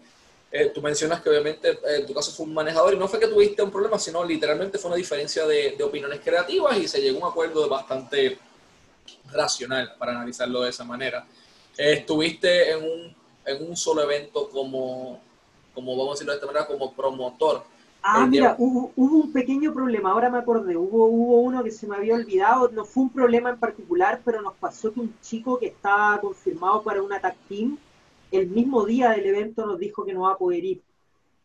Eh, 0.56 0.72
tú 0.74 0.84
mencionas 0.84 1.20
que 1.20 1.30
obviamente 1.30 1.80
en 1.84 2.06
tu 2.06 2.14
caso 2.14 2.32
fue 2.32 2.46
un 2.46 2.54
manejador 2.54 2.94
y 2.94 2.98
no 2.98 3.08
fue 3.08 3.20
que 3.20 3.28
tuviste 3.28 3.64
un 3.64 3.72
problema, 3.72 3.98
sino 3.98 4.24
literalmente 4.24 4.78
fue 4.78 4.90
una 4.90 4.98
diferencia 4.98 5.48
de, 5.48 5.76
de 5.76 5.84
opiniones 5.84 6.20
creativas 6.24 6.78
y 6.78 6.88
se 6.88 7.02
llegó 7.02 7.18
a 7.18 7.28
un 7.28 7.32
acuerdo 7.32 7.68
bastante 7.68 8.38
racional 9.32 9.96
para 9.98 10.12
analizarlo 10.12 10.62
de 10.62 10.70
esa 10.70 10.84
manera. 10.84 11.26
estuviste 11.76 12.72
en 12.72 12.84
un 12.84 13.24
en 13.46 13.70
un 13.70 13.76
solo 13.76 14.02
evento 14.04 14.50
como, 14.50 15.20
como 15.74 15.98
vamos 15.98 16.12
a 16.12 16.14
decirlo 16.14 16.34
de 16.34 16.38
esta 16.38 16.48
manera, 16.48 16.68
como 16.68 16.94
promotor. 16.94 17.64
Ah, 18.06 18.26
mira, 18.28 18.56
hubo, 18.60 18.92
un 18.98 19.32
pequeño 19.32 19.74
problema, 19.74 20.12
ahora 20.12 20.30
me 20.30 20.38
acordé, 20.38 20.76
hubo, 20.76 21.06
hubo 21.06 21.40
uno 21.40 21.64
que 21.64 21.72
se 21.72 21.88
me 21.88 21.96
había 21.96 22.16
olvidado, 22.16 22.70
no 22.70 22.84
fue 22.84 23.04
un 23.04 23.10
problema 23.10 23.50
en 23.50 23.58
particular, 23.58 24.22
pero 24.26 24.42
nos 24.42 24.56
pasó 24.56 24.94
que 24.94 25.00
un 25.00 25.16
chico 25.22 25.58
que 25.58 25.68
estaba 25.68 26.20
confirmado 26.20 26.84
para 26.84 27.02
un 27.02 27.14
attack 27.14 27.38
team, 27.48 27.78
el 28.34 28.50
mismo 28.50 28.86
día 28.86 29.12
del 29.12 29.28
evento 29.28 29.66
nos 29.66 29.78
dijo 29.80 30.04
que 30.04 30.13
no 30.13 30.22
va 30.22 30.34
a 30.34 30.38
poder 30.38 30.66
ir, 30.66 30.82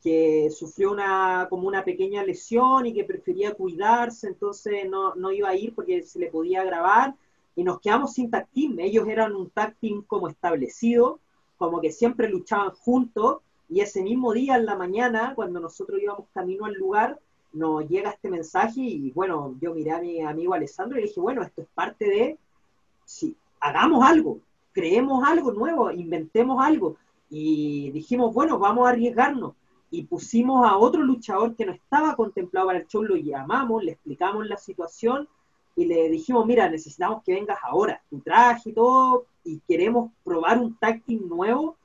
que 0.03 0.49
sufrió 0.51 0.91
una, 0.91 1.47
como 1.51 1.69
una 1.69 1.85
pequeña 1.85 2.25
lesión 2.25 2.87
y 2.87 2.95
que 2.95 3.05
prefería 3.05 3.55
cuidarse, 3.55 4.29
entonces 4.29 4.89
no, 4.89 5.15
no 5.15 5.31
iba 5.31 5.51
a 5.51 5.57
ir 5.57 5.75
porque 5.75 6.03
se 6.03 6.19
le 6.19 6.29
podía 6.29 6.65
grabar, 6.65 7.15
y 7.55 7.65
nos 7.65 7.81
quedamos 7.81 8.15
sin 8.15 8.31
tag 8.31 8.47
ellos 8.55 9.07
eran 9.09 9.35
un 9.35 9.51
tag 9.51 9.75
como 10.07 10.29
establecido, 10.29 11.19
como 11.59 11.81
que 11.81 11.93
siempre 11.93 12.31
luchaban 12.31 12.71
juntos, 12.71 13.39
y 13.69 13.81
ese 13.81 14.03
mismo 14.03 14.33
día 14.33 14.57
en 14.57 14.65
la 14.65 14.77
mañana, 14.77 15.35
cuando 15.35 15.61
nosotros 15.61 16.01
íbamos 16.01 16.27
camino 16.33 16.65
al 16.65 16.75
lugar, 16.75 17.21
nos 17.53 17.87
llega 17.89 18.11
este 18.11 18.31
mensaje 18.31 18.81
y 18.81 19.11
bueno, 19.11 19.57
yo 19.61 19.75
miré 19.75 19.91
a 19.91 20.01
mi 20.01 20.21
amigo 20.21 20.55
Alessandro 20.55 20.99
y 20.99 21.03
le 21.03 21.09
dije, 21.09 21.21
bueno, 21.21 21.43
esto 21.43 21.63
es 21.63 21.69
parte 21.75 22.05
de, 22.07 22.39
si 23.05 23.37
hagamos 23.61 24.05
algo, 24.05 24.39
creemos 24.79 25.25
algo 25.25 25.51
nuevo, 25.53 25.91
inventemos 25.91 26.65
algo. 26.65 26.97
Y 27.29 27.91
dijimos, 27.91 28.33
bueno, 28.33 28.61
vamos 28.61 28.87
a 28.87 28.91
arriesgarnos. 28.91 29.55
Y 29.91 30.05
pusimos 30.05 30.65
a 30.65 30.77
otro 30.77 31.03
luchador 31.03 31.57
que 31.57 31.67
no 31.67 31.73
estaba 31.73 32.15
contemplado 32.15 32.69
para 32.69 32.79
el 32.79 32.87
show, 32.87 33.03
lo 33.03 33.17
llamamos, 33.17 33.83
le 33.83 33.93
explicamos 33.93 34.47
la 34.47 34.57
situación 34.57 35.29
y 35.75 35.87
le 35.87 36.09
dijimos, 36.11 36.47
mira, 36.47 36.69
necesitamos 36.69 37.25
que 37.25 37.35
vengas 37.35 37.59
ahora, 37.63 38.01
tu 38.09 38.21
traje 38.21 38.71
y 38.71 38.73
todo, 38.73 39.27
y 39.43 39.61
queremos 39.67 40.13
probar 40.23 40.61
un 40.61 40.77
team 40.79 41.29
nuevo. 41.29 41.77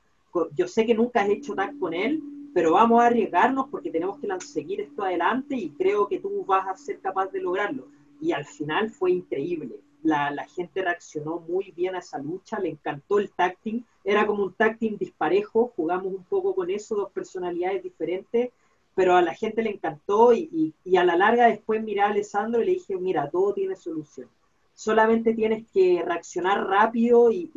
Yo 0.55 0.67
sé 0.67 0.85
que 0.85 0.93
nunca 0.93 1.21
has 1.21 1.29
hecho 1.29 1.55
tag 1.55 1.77
con 1.79 1.95
él, 1.95 2.21
pero 2.53 2.73
vamos 2.73 3.01
a 3.01 3.07
arriesgarnos 3.07 3.69
porque 3.69 3.89
tenemos 3.89 4.19
que 4.19 4.27
seguir 4.41 4.81
esto 4.81 5.03
adelante 5.03 5.55
y 5.55 5.71
creo 5.71 6.07
que 6.07 6.19
tú 6.19 6.45
vas 6.45 6.67
a 6.67 6.75
ser 6.75 6.99
capaz 6.99 7.31
de 7.31 7.41
lograrlo. 7.41 7.87
Y 8.21 8.33
al 8.33 8.45
final 8.45 8.91
fue 8.91 9.11
increíble. 9.11 9.79
La, 10.03 10.31
la 10.31 10.45
gente 10.47 10.81
reaccionó 10.81 11.39
muy 11.39 11.71
bien 11.71 11.95
a 11.95 11.99
esa 11.99 12.19
lucha, 12.19 12.59
le 12.59 12.69
encantó 12.69 13.19
el 13.19 13.31
tag. 13.31 13.57
Era 14.03 14.27
como 14.27 14.43
un 14.43 14.53
tag 14.53 14.77
disparejo, 14.79 15.71
jugamos 15.75 16.13
un 16.13 16.23
poco 16.23 16.53
con 16.53 16.69
eso, 16.69 16.95
dos 16.95 17.11
personalidades 17.11 17.81
diferentes 17.81 18.51
pero 18.95 19.15
a 19.15 19.21
la 19.21 19.33
gente 19.33 19.61
le 19.61 19.71
encantó 19.71 20.33
y, 20.33 20.73
a 20.95 21.03
la 21.03 21.15
larga 21.15 21.47
después 21.47 21.81
miré 21.81 22.01
a 22.01 22.07
Alessandro 22.07 22.61
y 22.61 22.65
le 22.65 22.71
dije, 22.73 22.95
mira, 22.95 23.29
todo 23.29 23.53
tiene 23.53 23.75
solución. 23.75 24.29
Solamente 24.75 25.33
tienes 25.33 25.65
que 25.73 26.03
reaccionar 26.05 26.65
rápido 26.65 27.31
y, 27.31 27.49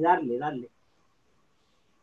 darle, 0.00 0.38
darle. 0.38 0.68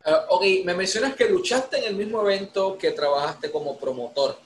Uh, 0.06 0.34
ok, 0.34 0.42
me 0.64 0.74
mencionas 0.74 1.14
que 1.16 1.28
luchaste 1.28 1.78
en 1.78 1.84
el 1.84 1.96
mismo 1.96 2.22
evento 2.22 2.78
que 2.78 2.92
trabajaste 2.92 3.50
como 3.50 3.76
promotor. 3.76 4.38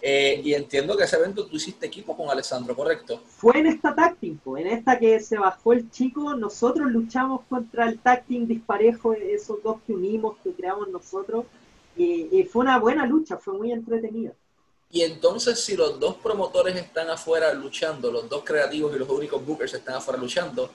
Eh, 0.00 0.40
y 0.44 0.54
entiendo 0.54 0.96
que 0.96 1.04
ese 1.04 1.16
evento 1.16 1.46
tú 1.46 1.56
hiciste 1.56 1.86
equipo 1.86 2.16
con 2.16 2.30
Alessandro, 2.30 2.74
¿correcto? 2.76 3.20
Fue 3.26 3.58
en 3.58 3.66
esta 3.66 3.94
táctico, 3.94 4.56
en 4.56 4.68
esta 4.68 4.98
que 4.98 5.18
se 5.20 5.38
bajó 5.38 5.72
el 5.72 5.90
chico, 5.90 6.34
nosotros 6.34 6.90
luchamos 6.90 7.42
contra 7.48 7.88
el 7.88 7.98
táctil 7.98 8.46
disparejo, 8.46 9.12
esos 9.12 9.62
dos 9.62 9.78
que 9.86 9.92
unimos, 9.92 10.36
que 10.44 10.52
creamos 10.52 10.88
nosotros, 10.88 11.46
y, 11.96 12.44
fue 12.44 12.62
una 12.62 12.78
buena 12.78 13.04
lucha, 13.06 13.38
fue 13.38 13.54
muy 13.54 13.72
entretenida. 13.72 14.32
Y 14.90 15.02
entonces, 15.02 15.58
si 15.58 15.76
los 15.76 15.98
dos 15.98 16.14
promotores 16.16 16.76
están 16.76 17.10
afuera 17.10 17.52
luchando, 17.52 18.12
los 18.12 18.28
dos 18.28 18.44
creativos 18.44 18.94
y 18.94 19.00
los 19.00 19.08
únicos 19.08 19.44
bookers 19.44 19.74
están 19.74 19.96
afuera 19.96 20.18
luchando, 20.20 20.70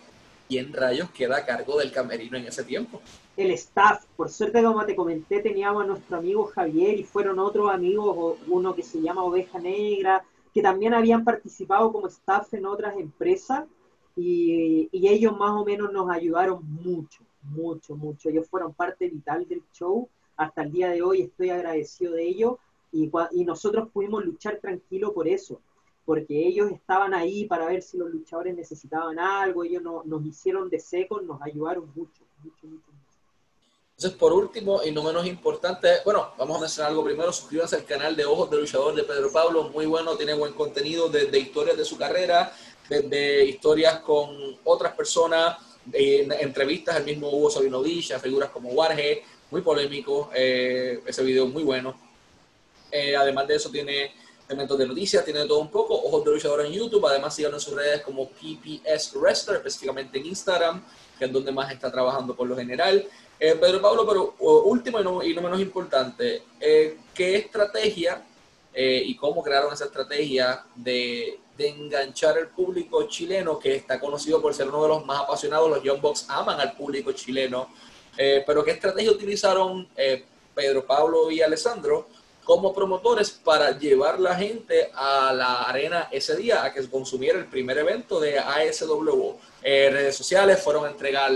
¿quién 0.48 0.74
rayos 0.74 1.10
queda 1.12 1.38
a 1.38 1.46
cargo 1.46 1.78
del 1.80 1.92
camerino 1.92 2.38
en 2.38 2.46
ese 2.46 2.64
tiempo? 2.64 3.02
El 3.36 3.52
staff. 3.52 4.06
Por 4.16 4.30
suerte, 4.30 4.62
como 4.62 4.86
te 4.86 4.96
comenté, 4.96 5.42
teníamos 5.42 5.84
a 5.84 5.88
nuestro 5.88 6.18
amigo 6.18 6.46
Javier 6.46 7.00
y 7.00 7.04
fueron 7.04 7.40
otros 7.40 7.72
amigos, 7.72 8.38
uno 8.48 8.76
que 8.76 8.84
se 8.84 9.02
llama 9.02 9.24
Oveja 9.24 9.60
Negra, 9.60 10.24
que 10.54 10.62
también 10.62 10.94
habían 10.94 11.24
participado 11.24 11.92
como 11.92 12.08
staff 12.08 12.54
en 12.54 12.66
otras 12.66 12.96
empresas 12.98 13.66
y, 14.16 14.90
ellos 14.92 15.38
más 15.38 15.52
o 15.52 15.66
menos 15.66 15.92
nos 15.92 16.10
ayudaron 16.10 16.64
mucho, 16.64 17.24
mucho, 17.42 17.96
mucho. 17.96 18.30
Ellos 18.30 18.48
fueron 18.48 18.74
parte 18.74 19.10
vital 19.10 19.48
del 19.48 19.64
show 19.74 20.08
hasta 20.38 20.64
el 20.64 20.72
día 20.72 20.90
de 20.90 21.02
hoy 21.02 21.22
estoy 21.22 21.50
agradecido 21.50 22.14
de 22.14 22.28
ello 22.28 22.60
y, 22.92 23.12
y 23.32 23.46
nosotros 23.46 23.90
pudimos 23.92 24.24
luchar 24.24 24.58
tranquilo 24.58 25.14
por 25.14 25.28
eso, 25.28 25.60
porque 26.06 26.48
ellos 26.48 26.72
estaban 26.72 27.14
ahí 27.14 27.46
para 27.46 27.66
ver 27.68 27.82
si 27.82 27.98
los 27.98 28.10
luchadores 28.10 28.56
necesitaban 28.56 29.20
algo, 29.20 29.64
ellos 29.64 29.82
no, 29.82 30.04
nos 30.06 30.26
hicieron 30.26 30.70
de 30.70 30.80
seco, 30.80 31.22
nos 31.22 31.42
ayudaron 31.42 31.86
mucho, 31.96 32.24
mucho, 32.44 32.68
mucho. 32.68 32.88
Entonces, 33.96 34.20
por 34.20 34.34
último 34.34 34.82
y 34.84 34.92
no 34.92 35.04
menos 35.04 35.26
importante, 35.26 35.88
bueno, 36.04 36.32
vamos 36.38 36.58
a 36.58 36.62
mencionar 36.62 36.92
algo 36.92 37.04
primero, 37.04 37.32
suscríbanse 37.32 37.76
al 37.76 37.86
canal 37.86 38.16
de 38.16 38.26
Ojos 38.26 38.50
de 38.50 38.58
Luchador 38.58 38.96
de 38.96 39.04
Pedro 39.04 39.32
Pablo, 39.32 39.70
muy 39.70 39.86
bueno, 39.86 40.18
tiene 40.18 40.34
buen 40.34 40.54
contenido 40.54 41.10
de, 41.10 41.28
de 41.28 41.40
historias 41.40 41.78
de 41.78 41.86
su 41.86 41.98
carrera, 41.98 42.52
de, 42.90 43.46
historias 43.46 44.00
con 44.00 44.58
otras 44.64 44.94
personas, 44.94 45.58
de, 45.86 46.24
entrevistas, 46.42 46.98
el 46.98 47.06
mismo 47.06 47.30
Hugo 47.30 47.50
Sabino 47.50 47.82
Villa, 47.82 48.20
figuras 48.20 48.50
como 48.50 48.70
Warge, 48.70 49.24
muy 49.52 49.62
polémico, 49.62 50.32
eh, 50.36 51.02
ese 51.06 51.24
video 51.24 51.48
muy 51.48 51.64
bueno. 51.64 51.96
Eh, 52.92 53.16
además 53.16 53.48
de 53.48 53.56
eso 53.56 53.70
tiene 53.70 54.14
elementos 54.54 54.78
de 54.78 54.88
noticias, 54.88 55.26
tiene 55.26 55.46
todo 55.46 55.60
un 55.60 55.70
poco, 55.70 55.96
Ojos 55.96 56.24
de 56.24 56.32
Luchador 56.32 56.66
en 56.66 56.72
YouTube, 56.72 57.06
además 57.06 57.36
síganos 57.36 57.64
en 57.64 57.70
sus 57.70 57.80
redes 57.80 58.02
como 58.02 58.30
PPS 58.30 59.14
Wrestler, 59.16 59.58
específicamente 59.58 60.18
en 60.20 60.28
Instagram, 60.28 60.84
que 61.18 61.26
es 61.26 61.32
donde 61.32 61.52
más 61.52 61.72
está 61.72 61.92
trabajando 61.92 62.36
por 62.36 62.48
lo 62.48 62.56
general. 62.56 63.06
Eh, 63.40 63.56
Pedro 63.60 63.82
Pablo, 63.82 64.08
pero 64.08 64.36
último 64.64 65.00
y 65.00 65.04
no, 65.04 65.24
y 65.24 65.34
no, 65.34 65.42
menos 65.42 65.60
importante, 65.60 66.44
¿qué 66.60 67.36
estrategia 67.36 68.24
y 68.76 69.16
cómo 69.18 69.44
crearon 69.44 69.74
esa 69.74 69.86
estrategia 69.86 70.64
de, 70.76 71.40
de, 71.58 71.68
enganchar 71.68 72.38
al 72.38 72.48
público 72.48 73.08
chileno, 73.08 73.60
que 73.60 73.76
está 73.76 74.00
conocido 74.00 74.42
por 74.42 74.54
ser 74.54 74.70
uno 74.70 74.84
de 74.84 74.90
los 74.90 75.06
más 75.06 75.22
apasionados, 75.22 75.70
los 75.70 75.84
Young 75.84 76.02
Bucks 76.02 76.26
aman 76.30 76.60
al 76.60 76.76
público 76.76 77.12
chileno, 77.12 77.70
eh, 78.18 78.44
pero 78.46 78.64
¿qué 78.64 78.72
estrategia 78.72 79.12
utilizaron 79.12 79.88
eh, 79.96 80.24
Pedro 80.54 80.86
Pablo 80.86 81.32
y 81.32 81.42
Alessandro 81.42 82.08
como 82.44 82.74
promotores 82.74 83.32
para 83.32 83.78
llevar 83.78 84.20
la 84.20 84.36
gente 84.36 84.90
a 84.94 85.34
la 85.34 85.64
arena 85.64 86.10
ese 86.12 86.36
día 86.36 86.64
a 86.64 86.74
que 86.74 86.88
consumiera 86.90 87.40
el 87.40 87.46
primer 87.46 87.78
evento 87.78 88.20
de 88.20 88.40
ASW? 88.40 89.36
Eh, 89.62 89.90
redes 89.92 90.16
sociales 90.16 90.62
fueron 90.62 90.86
a 90.86 90.90
entregar 90.90 91.32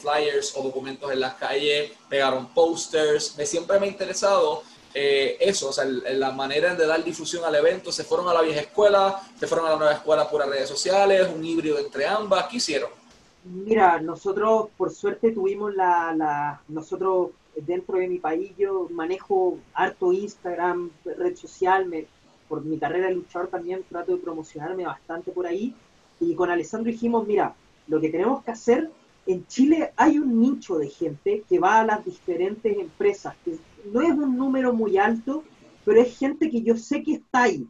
flyers 0.00 0.56
o 0.56 0.62
documentos 0.62 1.12
en 1.12 1.20
las 1.20 1.34
calles, 1.34 1.92
pegaron 2.08 2.52
posters. 2.52 3.36
Me 3.36 3.46
siempre 3.46 3.78
me 3.78 3.86
ha 3.86 3.90
interesado 3.90 4.62
eso, 4.94 5.68
o 5.68 5.72
sea, 5.72 5.84
la 5.84 6.32
manera 6.32 6.74
de 6.74 6.84
dar 6.84 7.04
difusión 7.04 7.44
al 7.44 7.54
evento. 7.54 7.92
Se 7.92 8.02
fueron 8.02 8.28
a 8.28 8.34
la 8.34 8.42
vieja 8.42 8.60
escuela, 8.60 9.22
se 9.38 9.46
fueron 9.46 9.66
a 9.66 9.70
la 9.70 9.76
nueva 9.76 9.92
escuela 9.92 10.28
por 10.28 10.44
redes 10.44 10.68
sociales, 10.68 11.28
un 11.32 11.44
híbrido 11.44 11.78
entre 11.78 12.04
ambas. 12.04 12.46
¿Qué 12.48 12.56
hicieron? 12.56 12.90
Mira, 13.44 14.00
nosotros 14.00 14.68
por 14.76 14.92
suerte 14.92 15.30
tuvimos 15.30 15.74
la, 15.74 16.12
la, 16.14 16.60
nosotros 16.68 17.30
dentro 17.66 17.98
de 17.98 18.08
mi 18.08 18.18
país 18.18 18.52
yo 18.56 18.88
manejo 18.90 19.58
harto 19.74 20.12
Instagram, 20.12 20.90
red 21.04 21.36
social, 21.36 21.88
por 22.48 22.64
mi 22.64 22.78
carrera 22.78 23.08
de 23.08 23.14
luchador 23.14 23.48
también 23.48 23.84
trato 23.88 24.12
de 24.12 24.22
promocionarme 24.22 24.84
bastante 24.84 25.30
por 25.30 25.46
ahí. 25.46 25.74
Y 26.20 26.34
con 26.34 26.50
Alessandro 26.50 26.90
dijimos, 26.90 27.26
mira, 27.26 27.54
lo 27.86 28.00
que 28.00 28.08
tenemos 28.08 28.42
que 28.42 28.50
hacer, 28.50 28.90
en 29.26 29.46
Chile 29.46 29.92
hay 29.96 30.18
un 30.18 30.40
nicho 30.40 30.78
de 30.78 30.88
gente 30.88 31.44
que 31.48 31.58
va 31.58 31.80
a 31.80 31.84
las 31.84 32.04
diferentes 32.04 32.76
empresas, 32.78 33.36
que 33.44 33.58
no 33.92 34.00
es 34.00 34.12
un 34.12 34.36
número 34.36 34.72
muy 34.72 34.96
alto, 34.98 35.44
pero 35.84 36.00
es 36.00 36.18
gente 36.18 36.50
que 36.50 36.62
yo 36.62 36.76
sé 36.76 37.02
que 37.02 37.14
está 37.14 37.42
ahí. 37.42 37.66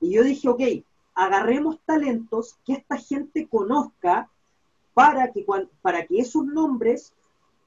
Y 0.00 0.12
yo 0.12 0.22
dije, 0.22 0.48
ok, 0.48 0.62
agarremos 1.14 1.80
talentos 1.84 2.56
que 2.64 2.74
esta 2.74 2.96
gente 2.96 3.48
conozca 3.48 4.28
para 4.94 5.32
que, 5.32 5.44
para 5.82 6.06
que 6.06 6.20
esos 6.20 6.44
nombres 6.44 7.12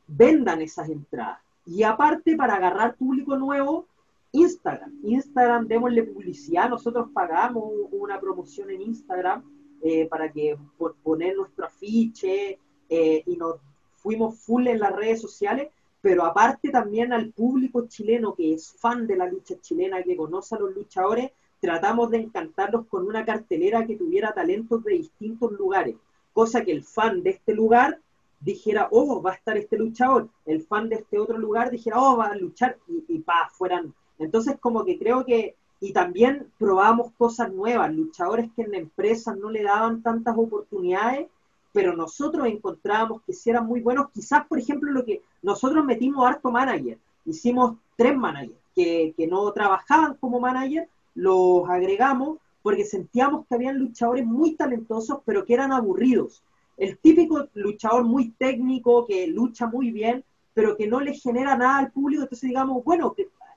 vendan 0.07 0.61
esas 0.61 0.89
entradas. 0.89 1.39
Y 1.73 1.83
aparte, 1.83 2.35
para 2.35 2.55
agarrar 2.55 2.97
público 2.97 3.37
nuevo, 3.37 3.87
Instagram. 4.33 4.91
Instagram, 5.03 5.67
démosle 5.67 6.03
publicidad. 6.03 6.69
Nosotros 6.69 7.07
pagamos 7.13 7.63
una 7.93 8.19
promoción 8.19 8.69
en 8.71 8.81
Instagram 8.81 9.41
eh, 9.81 10.05
para 10.09 10.29
que 10.29 10.57
por 10.77 10.95
poner 10.95 11.37
nuestro 11.37 11.65
afiche 11.65 12.59
eh, 12.89 13.23
y 13.25 13.37
nos 13.37 13.55
fuimos 13.95 14.37
full 14.37 14.67
en 14.67 14.79
las 14.79 14.93
redes 14.93 15.21
sociales. 15.21 15.69
pero 16.01 16.25
aparte 16.25 16.71
también 16.71 17.13
al 17.13 17.31
público 17.31 17.87
chileno 17.87 18.33
que 18.33 18.53
es 18.53 18.73
fan 18.73 19.07
de 19.07 19.15
la 19.15 19.27
lucha 19.27 19.55
chilena, 19.61 20.03
que 20.03 20.17
conoce 20.17 20.55
a 20.55 20.59
los 20.59 20.75
luchadores, 20.75 21.31
tratamos 21.61 22.09
de 22.09 22.17
encantarlos 22.17 22.87
con 22.87 23.05
una 23.07 23.23
cartelera 23.23 23.85
que 23.85 23.95
tuviera 23.95 24.33
talentos 24.33 24.83
de 24.83 24.93
distintos 24.93 25.51
lugares, 25.51 25.95
cosa 26.33 26.65
que 26.65 26.71
el 26.71 26.83
fan 26.83 27.21
de 27.23 27.29
este 27.29 27.53
lugar 27.53 27.99
dijera, 28.41 28.87
oh, 28.91 29.21
va 29.21 29.31
a 29.31 29.35
estar 29.35 29.55
este 29.57 29.77
luchador, 29.77 30.27
el 30.45 30.63
fan 30.63 30.89
de 30.89 30.95
este 30.95 31.19
otro 31.19 31.37
lugar 31.37 31.69
dijera, 31.69 32.01
oh, 32.01 32.17
va 32.17 32.27
a 32.27 32.35
luchar, 32.35 32.77
y, 33.07 33.19
pa, 33.19 33.49
fueran. 33.51 33.93
Entonces, 34.19 34.57
como 34.59 34.83
que 34.83 34.97
creo 34.97 35.23
que, 35.25 35.55
y 35.79 35.93
también 35.93 36.51
probamos 36.57 37.11
cosas 37.17 37.51
nuevas, 37.53 37.93
luchadores 37.93 38.49
que 38.55 38.63
en 38.63 38.73
empresas 38.73 39.37
no 39.37 39.49
le 39.49 39.63
daban 39.63 40.01
tantas 40.01 40.35
oportunidades, 40.37 41.27
pero 41.71 41.95
nosotros 41.95 42.47
encontrábamos 42.47 43.21
que 43.23 43.33
si 43.33 43.49
eran 43.49 43.65
muy 43.65 43.81
buenos, 43.81 44.09
quizás, 44.11 44.45
por 44.47 44.59
ejemplo, 44.59 44.91
lo 44.91 45.05
que 45.05 45.21
nosotros 45.41 45.85
metimos 45.85 46.27
harto 46.27 46.51
manager, 46.51 46.97
hicimos 47.25 47.77
tres 47.95 48.17
managers 48.17 48.59
que, 48.75 49.13
que 49.15 49.27
no 49.27 49.51
trabajaban 49.51 50.15
como 50.15 50.39
manager, 50.39 50.89
los 51.15 51.69
agregamos 51.69 52.39
porque 52.61 52.85
sentíamos 52.85 53.45
que 53.47 53.55
habían 53.55 53.77
luchadores 53.79 54.25
muy 54.25 54.55
talentosos, 54.55 55.19
pero 55.25 55.45
que 55.45 55.53
eran 55.53 55.71
aburridos. 55.71 56.43
El 56.81 56.97
típico 56.97 57.47
luchador 57.53 58.05
muy 58.05 58.31
técnico, 58.31 59.05
que 59.05 59.27
lucha 59.27 59.67
muy 59.67 59.91
bien, 59.91 60.25
pero 60.55 60.75
que 60.75 60.87
no 60.87 60.99
le 60.99 61.13
genera 61.13 61.55
nada 61.55 61.77
al 61.77 61.91
público, 61.91 62.23
entonces 62.23 62.49
digamos, 62.49 62.83
bueno, 62.83 63.15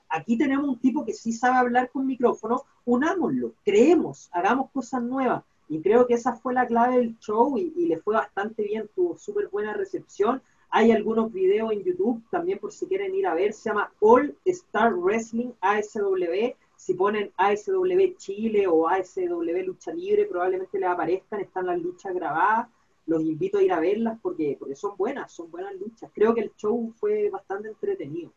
aquí 0.09 0.37
tenemos 0.37 0.69
un 0.69 0.77
tipo 0.77 1.03
que 1.03 1.11
sí 1.11 1.33
sabe 1.33 1.57
hablar 1.57 1.89
con 1.89 2.05
micrófono, 2.05 2.61
unámoslo, 2.85 3.53
creemos, 3.63 4.29
hagamos 4.31 4.69
cosas 4.69 5.01
nuevas. 5.01 5.43
Y 5.67 5.81
creo 5.81 6.05
que 6.05 6.13
esa 6.13 6.33
fue 6.33 6.53
la 6.53 6.67
clave 6.67 6.97
del 6.97 7.17
show 7.17 7.57
y, 7.57 7.73
y 7.75 7.87
le 7.87 7.97
fue 7.97 8.13
bastante 8.13 8.61
bien, 8.61 8.87
tuvo 8.93 9.17
súper 9.17 9.47
buena 9.47 9.73
recepción. 9.73 10.39
Hay 10.69 10.91
algunos 10.91 11.33
videos 11.33 11.71
en 11.71 11.83
YouTube 11.83 12.21
también 12.29 12.59
por 12.59 12.73
si 12.73 12.85
quieren 12.85 13.15
ir 13.15 13.25
a 13.25 13.33
ver, 13.33 13.53
se 13.53 13.69
llama 13.69 13.91
All 14.01 14.37
Star 14.45 14.93
Wrestling 14.93 15.49
ASW. 15.61 16.53
Si 16.75 16.93
ponen 16.93 17.31
ASW 17.37 18.17
Chile 18.17 18.67
o 18.67 18.87
ASW 18.87 19.65
Lucha 19.65 19.91
Libre, 19.91 20.27
probablemente 20.27 20.77
les 20.77 20.89
aparezcan, 20.89 21.39
están 21.39 21.65
las 21.65 21.81
luchas 21.81 22.13
grabadas. 22.13 22.67
Los 23.07 23.21
invito 23.21 23.57
a 23.57 23.63
ir 23.63 23.71
a 23.71 23.79
verlas 23.79 24.17
porque, 24.21 24.55
porque 24.59 24.75
son 24.75 24.97
buenas, 24.97 25.31
son 25.31 25.51
buenas 25.51 25.75
luchas. 25.75 26.09
Creo 26.13 26.33
que 26.33 26.41
el 26.41 26.55
show 26.55 26.93
fue 26.99 27.29
bastante 27.29 27.69
entretenido. 27.69 28.31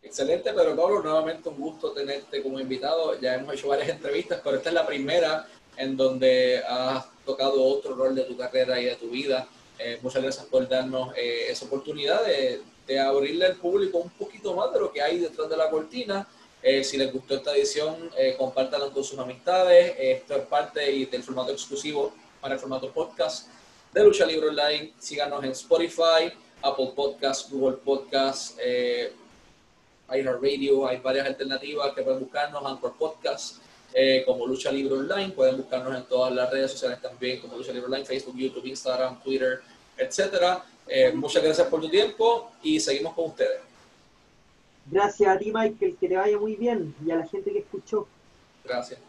Excelente, 0.00 0.52
pero 0.54 0.76
Pablo, 0.76 1.02
nuevamente 1.02 1.48
un 1.48 1.58
gusto 1.58 1.92
tenerte 1.92 2.42
como 2.42 2.60
invitado. 2.60 3.18
Ya 3.20 3.34
hemos 3.34 3.54
hecho 3.54 3.68
varias 3.68 3.88
entrevistas, 3.88 4.40
pero 4.44 4.56
esta 4.56 4.68
es 4.68 4.74
la 4.74 4.86
primera 4.86 5.46
en 5.76 5.96
donde 5.96 6.62
has 6.66 7.06
tocado 7.24 7.62
otro 7.64 7.94
rol 7.94 8.14
de 8.14 8.24
tu 8.24 8.36
carrera 8.36 8.80
y 8.80 8.84
de 8.84 8.96
tu 8.96 9.10
vida. 9.10 9.48
Eh, 9.78 9.98
muchas 10.02 10.22
gracias 10.22 10.46
por 10.46 10.68
darnos 10.68 11.12
eh, 11.16 11.46
esa 11.50 11.66
oportunidad 11.66 12.24
de, 12.24 12.62
de, 12.86 12.98
abrirle 12.98 13.46
al 13.46 13.56
público 13.56 13.98
un 13.98 14.10
poquito 14.10 14.54
más 14.54 14.72
de 14.72 14.80
lo 14.80 14.92
que 14.92 15.02
hay 15.02 15.18
detrás 15.18 15.48
de 15.48 15.56
la 15.56 15.70
cortina. 15.70 16.26
Eh, 16.62 16.82
si 16.82 16.96
les 16.96 17.12
gustó 17.12 17.36
esta 17.36 17.54
edición, 17.54 18.10
eh, 18.16 18.34
compártanla 18.36 18.90
con 18.90 19.04
sus 19.04 19.18
amistades. 19.18 19.94
esto 19.98 20.34
es 20.34 20.46
parte 20.46 20.80
del 20.80 21.22
formato 21.22 21.52
exclusivo 21.52 22.12
para 22.40 22.54
el 22.54 22.60
formato 22.60 22.92
podcast 22.92 23.48
de 23.92 24.04
Lucha 24.04 24.26
Libre 24.26 24.48
Online. 24.48 24.92
Síganos 24.98 25.42
en 25.44 25.50
Spotify, 25.50 26.32
Apple 26.62 26.92
Podcasts, 26.94 27.50
Google 27.50 27.78
Podcasts, 27.78 28.56
eh, 28.62 29.12
Radio. 30.08 30.86
Hay 30.86 30.98
varias 30.98 31.26
alternativas 31.26 31.92
que 31.94 32.02
pueden 32.02 32.20
buscarnos, 32.20 32.64
Anchor 32.64 32.94
Podcasts. 32.98 33.60
Eh, 33.94 34.22
como 34.26 34.46
Lucha 34.46 34.70
Libre 34.70 34.94
Online. 34.94 35.30
Pueden 35.30 35.56
buscarnos 35.56 35.96
en 35.96 36.04
todas 36.04 36.32
las 36.32 36.50
redes 36.50 36.72
sociales 36.72 37.00
también, 37.00 37.40
como 37.40 37.56
Lucha 37.56 37.72
Libre 37.72 37.86
Online, 37.86 38.04
Facebook, 38.04 38.36
YouTube, 38.36 38.66
Instagram, 38.66 39.22
Twitter, 39.22 39.62
etcétera. 39.96 40.64
Eh, 40.86 41.12
muchas 41.12 41.42
gracias 41.42 41.66
por 41.68 41.80
tu 41.80 41.88
tiempo 41.88 42.50
y 42.62 42.78
seguimos 42.80 43.14
con 43.14 43.26
ustedes. 43.26 43.60
Gracias 44.90 45.28
a 45.28 45.38
ti, 45.38 45.52
Michael, 45.52 45.96
que 45.98 46.08
te 46.08 46.16
vaya 46.16 46.38
muy 46.38 46.56
bien 46.56 46.94
y 47.04 47.10
a 47.10 47.16
la 47.16 47.26
gente 47.26 47.52
que 47.52 47.58
escuchó. 47.58 48.06
Gracias. 48.64 49.07